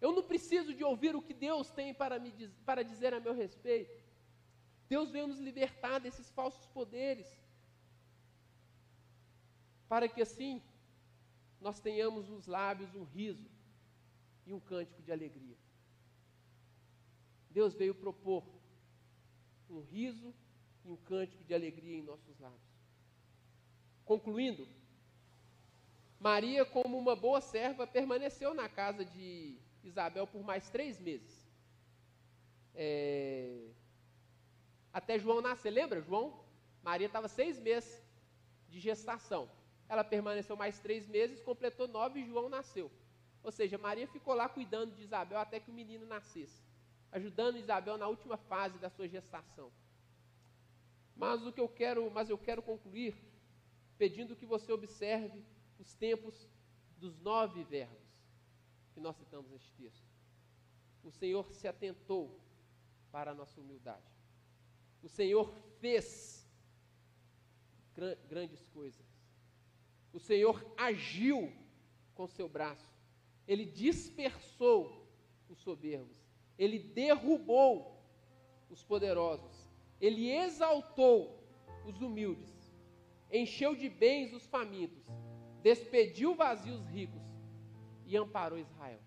Eu 0.00 0.12
não 0.12 0.22
preciso 0.22 0.72
de 0.72 0.84
ouvir 0.84 1.16
o 1.16 1.22
que 1.22 1.34
Deus 1.34 1.70
tem 1.70 1.92
para, 1.92 2.18
me, 2.18 2.32
para 2.64 2.84
dizer 2.84 3.12
a 3.12 3.20
meu 3.20 3.34
respeito. 3.34 4.00
Deus 4.88 5.10
veio 5.10 5.26
nos 5.26 5.40
libertar 5.40 5.98
desses 5.98 6.30
falsos 6.30 6.66
poderes, 6.66 7.26
para 9.88 10.08
que 10.08 10.22
assim 10.22 10.62
nós 11.60 11.80
tenhamos 11.80 12.28
nos 12.28 12.46
lábios 12.46 12.94
um 12.94 13.04
riso 13.04 13.50
e 14.46 14.52
um 14.52 14.60
cântico 14.60 15.02
de 15.02 15.10
alegria. 15.10 15.56
Deus 17.50 17.74
veio 17.74 17.94
propor 17.94 18.44
um 19.68 19.80
riso 19.80 20.32
e 20.84 20.90
um 20.90 20.96
cântico 20.96 21.42
de 21.44 21.54
alegria 21.54 21.98
em 21.98 22.02
nossos 22.02 22.38
lábios. 22.38 22.67
Concluindo, 24.08 24.66
Maria, 26.18 26.64
como 26.64 26.96
uma 26.96 27.14
boa 27.14 27.42
serva, 27.42 27.86
permaneceu 27.86 28.54
na 28.54 28.66
casa 28.66 29.04
de 29.04 29.58
Isabel 29.84 30.26
por 30.26 30.42
mais 30.42 30.70
três 30.70 30.98
meses. 30.98 31.46
É, 32.74 33.68
até 34.90 35.18
João 35.18 35.42
nascer. 35.42 35.70
Lembra, 35.70 36.00
João? 36.00 36.26
Maria 36.82 37.06
estava 37.06 37.28
seis 37.28 37.58
meses 37.58 38.02
de 38.70 38.80
gestação. 38.80 39.42
Ela 39.90 40.02
permaneceu 40.02 40.56
mais 40.56 40.80
três 40.80 41.06
meses, 41.06 41.42
completou 41.42 41.86
nove 41.86 42.20
e 42.20 42.26
João 42.26 42.48
nasceu. 42.48 42.90
Ou 43.42 43.52
seja, 43.52 43.76
Maria 43.76 44.08
ficou 44.08 44.32
lá 44.32 44.48
cuidando 44.48 44.94
de 44.94 45.02
Isabel 45.02 45.38
até 45.38 45.60
que 45.60 45.70
o 45.70 45.74
menino 45.74 46.06
nascesse, 46.06 46.62
ajudando 47.12 47.58
Isabel 47.58 47.98
na 47.98 48.08
última 48.08 48.38
fase 48.38 48.78
da 48.78 48.88
sua 48.88 49.06
gestação. 49.06 49.70
Mas 51.14 51.46
o 51.46 51.52
que 51.52 51.60
eu 51.60 51.68
quero, 51.68 52.10
mas 52.10 52.30
eu 52.30 52.38
quero 52.38 52.62
concluir 52.62 53.28
pedindo 53.98 54.36
que 54.36 54.46
você 54.46 54.72
observe 54.72 55.44
os 55.78 55.94
tempos 55.94 56.48
dos 56.96 57.18
nove 57.18 57.62
verbos 57.64 58.08
que 58.94 59.00
nós 59.00 59.16
citamos 59.16 59.50
neste 59.50 59.72
texto. 59.72 60.06
O 61.02 61.10
Senhor 61.10 61.52
se 61.52 61.68
atentou 61.68 62.40
para 63.10 63.32
a 63.32 63.34
nossa 63.34 63.60
humildade. 63.60 64.10
O 65.02 65.08
Senhor 65.08 65.52
fez 65.80 66.46
grandes 68.28 68.64
coisas. 68.66 69.06
O 70.12 70.18
Senhor 70.18 70.64
agiu 70.76 71.52
com 72.14 72.26
seu 72.26 72.48
braço. 72.48 72.94
Ele 73.46 73.64
dispersou 73.64 75.08
os 75.48 75.58
soberbos. 75.58 76.18
Ele 76.58 76.78
derrubou 76.78 78.02
os 78.68 78.82
poderosos. 78.82 79.68
Ele 80.00 80.30
exaltou 80.30 81.42
os 81.86 82.00
humildes. 82.00 82.57
Encheu 83.30 83.74
de 83.74 83.88
bens 83.88 84.32
os 84.32 84.46
famintos. 84.46 85.04
Despediu 85.62 86.34
vazios 86.34 86.86
ricos 86.86 87.22
e 88.06 88.16
amparou 88.16 88.58
Israel. 88.58 89.00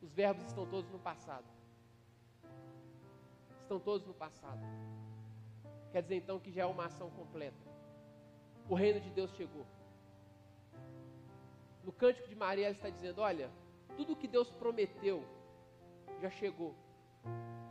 Os 0.00 0.12
verbos 0.12 0.46
estão 0.46 0.66
todos 0.66 0.90
no 0.90 0.98
passado 0.98 1.56
estão 3.66 3.80
todos 3.80 4.06
no 4.06 4.14
passado. 4.14 4.60
Quer 5.90 6.02
dizer 6.02 6.16
então 6.16 6.38
que 6.38 6.52
já 6.52 6.62
é 6.62 6.66
uma 6.66 6.86
ação 6.86 7.10
completa. 7.10 7.66
O 8.68 8.74
reino 8.74 9.00
de 9.00 9.10
Deus 9.10 9.30
chegou. 9.32 9.66
No 11.84 11.92
cântico 11.92 12.28
de 12.28 12.34
Maria, 12.34 12.70
está 12.70 12.88
dizendo: 12.88 13.20
Olha, 13.20 13.50
tudo 13.96 14.12
o 14.12 14.16
que 14.16 14.28
Deus 14.28 14.50
prometeu 14.50 15.24
já 16.20 16.30
chegou, 16.30 16.74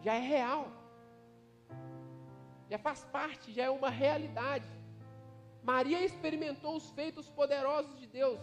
já 0.01 0.14
é 0.14 0.20
real, 0.20 0.70
já 2.70 2.78
faz 2.78 3.03
parte, 3.05 3.53
já 3.53 3.63
é 3.66 3.70
uma 3.70 3.89
realidade. 3.89 4.68
Maria 5.63 6.03
experimentou 6.03 6.76
os 6.76 6.89
feitos 6.91 7.30
poderosos 7.30 7.99
de 7.99 8.07
Deus, 8.07 8.39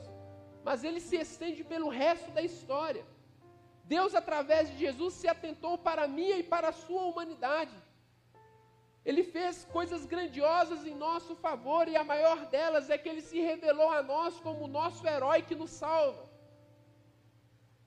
mas 0.64 0.84
ele 0.84 1.00
se 1.00 1.16
estende 1.16 1.62
pelo 1.64 1.88
resto 1.88 2.30
da 2.30 2.42
história. 2.42 3.04
Deus, 3.84 4.14
através 4.14 4.70
de 4.70 4.78
Jesus, 4.78 5.14
se 5.14 5.28
atentou 5.28 5.76
para 5.76 6.04
a 6.04 6.08
minha 6.08 6.36
e 6.38 6.42
para 6.42 6.68
a 6.68 6.72
sua 6.84 7.02
humanidade. 7.04 7.76
Ele 9.04 9.24
fez 9.24 9.64
coisas 9.64 10.06
grandiosas 10.06 10.86
em 10.86 10.94
nosso 10.94 11.34
favor, 11.34 11.88
e 11.88 11.96
a 11.96 12.04
maior 12.04 12.46
delas 12.46 12.88
é 12.88 12.96
que 12.96 13.08
ele 13.08 13.20
se 13.20 13.40
revelou 13.40 13.90
a 13.90 14.02
nós 14.02 14.38
como 14.40 14.64
o 14.64 14.68
nosso 14.68 15.06
herói 15.06 15.42
que 15.42 15.56
nos 15.56 15.70
salva. 15.70 16.30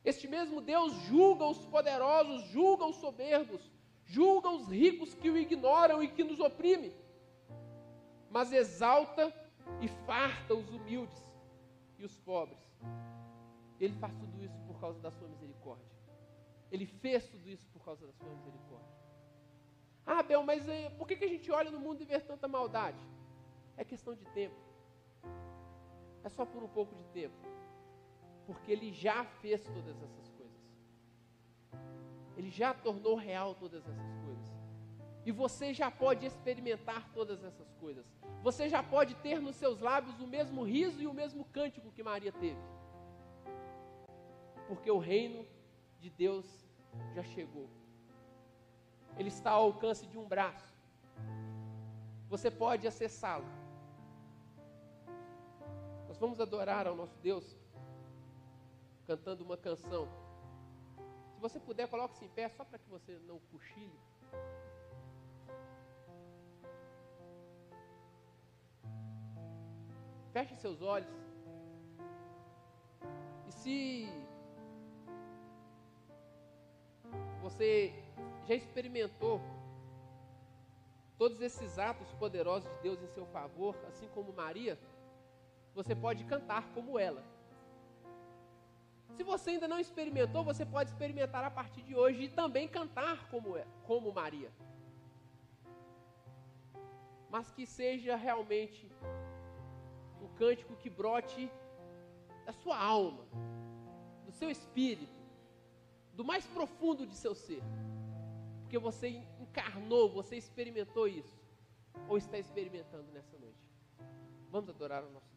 Este 0.03 0.27
mesmo 0.27 0.61
Deus 0.61 0.93
julga 1.07 1.45
os 1.45 1.65
poderosos, 1.65 2.43
julga 2.49 2.85
os 2.85 2.97
soberbos, 2.97 3.61
julga 4.05 4.49
os 4.49 4.69
ricos 4.69 5.13
que 5.13 5.29
o 5.29 5.37
ignoram 5.37 6.01
e 6.01 6.07
que 6.07 6.23
nos 6.23 6.39
oprime, 6.39 6.93
mas 8.29 8.51
exalta 8.51 9.33
e 9.81 9.87
farta 9.87 10.53
os 10.53 10.69
humildes 10.69 11.23
e 11.97 12.05
os 12.05 12.17
pobres. 12.19 12.59
Ele 13.79 13.93
faz 13.93 14.13
tudo 14.15 14.43
isso 14.43 14.57
por 14.67 14.79
causa 14.79 14.99
da 14.99 15.11
sua 15.11 15.27
misericórdia. 15.27 15.85
Ele 16.71 16.85
fez 16.85 17.27
tudo 17.27 17.49
isso 17.49 17.67
por 17.69 17.83
causa 17.83 18.05
da 18.05 18.13
sua 18.13 18.29
misericórdia. 18.29 18.95
Ah, 20.05 20.21
Bel, 20.21 20.43
mas 20.43 20.67
eh, 20.67 20.89
por 20.91 21.07
que, 21.07 21.15
que 21.15 21.25
a 21.25 21.27
gente 21.27 21.51
olha 21.51 21.71
no 21.71 21.79
mundo 21.79 22.01
e 22.01 22.05
vê 22.05 22.19
tanta 22.19 22.47
maldade? 22.47 22.99
É 23.75 23.83
questão 23.83 24.13
de 24.13 24.25
tempo. 24.25 24.55
É 26.23 26.29
só 26.29 26.45
por 26.45 26.63
um 26.63 26.67
pouco 26.67 26.95
de 26.95 27.03
tempo. 27.05 27.35
Porque 28.45 28.71
ele 28.71 28.91
já 28.93 29.23
fez 29.41 29.63
todas 29.63 30.01
essas. 30.01 30.24
Ele 32.37 32.49
já 32.49 32.73
tornou 32.73 33.15
real 33.15 33.55
todas 33.55 33.81
essas 33.87 34.15
coisas. 34.25 34.45
E 35.25 35.31
você 35.31 35.73
já 35.73 35.89
pode 35.89 36.25
experimentar 36.25 37.09
todas 37.13 37.43
essas 37.43 37.73
coisas. 37.75 38.05
Você 38.43 38.69
já 38.69 38.83
pode 38.83 39.15
ter 39.15 39.41
nos 39.41 39.55
seus 39.55 39.79
lábios 39.79 40.19
o 40.19 40.27
mesmo 40.27 40.63
riso 40.63 41.01
e 41.01 41.07
o 41.07 41.13
mesmo 41.13 41.45
cântico 41.45 41.91
que 41.91 42.03
Maria 42.03 42.31
teve 42.31 42.59
porque 44.67 44.89
o 44.89 44.97
reino 44.97 45.45
de 45.99 46.09
Deus 46.09 46.45
já 47.13 47.23
chegou. 47.23 47.69
Ele 49.17 49.29
está 49.29 49.51
ao 49.51 49.65
alcance 49.65 50.05
de 50.05 50.17
um 50.17 50.27
braço. 50.27 50.73
Você 52.29 52.49
pode 52.51 52.87
acessá-lo. 52.87 53.45
Nós 56.07 56.17
vamos 56.17 56.39
adorar 56.39 56.87
ao 56.87 56.95
nosso 56.95 57.17
Deus 57.19 57.55
cantando 59.05 59.43
uma 59.43 59.55
canção. 59.55 60.07
Você 61.45 61.59
puder, 61.59 61.87
coloque-se 61.87 62.25
em 62.25 62.29
pé 62.29 62.49
só 62.49 62.65
para 62.65 62.79
que 62.79 62.89
você 62.89 63.19
não 63.19 63.39
cochile. 63.51 63.99
Feche 70.33 70.55
seus 70.55 70.81
olhos. 70.81 71.15
E 73.47 73.51
se 73.51 74.09
Você 77.43 77.93
já 78.47 78.55
experimentou 78.55 79.39
todos 81.15 81.39
esses 81.41 81.77
atos 81.77 82.11
poderosos 82.13 82.67
de 82.77 82.81
Deus 82.81 82.99
em 83.03 83.07
seu 83.09 83.27
favor, 83.27 83.75
assim 83.87 84.07
como 84.15 84.33
Maria? 84.33 84.79
Você 85.75 85.95
pode 85.95 86.23
cantar 86.23 86.73
como 86.73 86.97
ela. 86.97 87.34
Se 89.15 89.23
você 89.23 89.51
ainda 89.51 89.67
não 89.67 89.79
experimentou, 89.79 90.43
você 90.43 90.65
pode 90.65 90.89
experimentar 90.89 91.43
a 91.43 91.49
partir 91.49 91.81
de 91.83 91.95
hoje 91.95 92.23
e 92.23 92.29
também 92.29 92.67
cantar 92.67 93.29
como 93.29 93.55
é, 93.55 93.65
como 93.85 94.11
Maria. 94.11 94.51
Mas 97.29 97.49
que 97.51 97.65
seja 97.65 98.15
realmente 98.15 98.91
um 100.21 100.27
cântico 100.35 100.75
que 100.75 100.89
brote 100.89 101.49
da 102.45 102.51
sua 102.51 102.77
alma, 102.77 103.25
do 104.25 104.31
seu 104.31 104.49
espírito, 104.49 105.23
do 106.13 106.25
mais 106.25 106.45
profundo 106.45 107.07
de 107.07 107.15
seu 107.15 107.33
ser. 107.33 107.63
Porque 108.61 108.77
você 108.77 109.23
encarnou, 109.39 110.09
você 110.09 110.35
experimentou 110.35 111.07
isso. 111.07 111.39
Ou 112.09 112.17
está 112.17 112.37
experimentando 112.37 113.09
nessa 113.13 113.37
noite. 113.37 113.65
Vamos 114.49 114.69
adorar 114.69 115.03
o 115.03 115.09
nosso. 115.09 115.34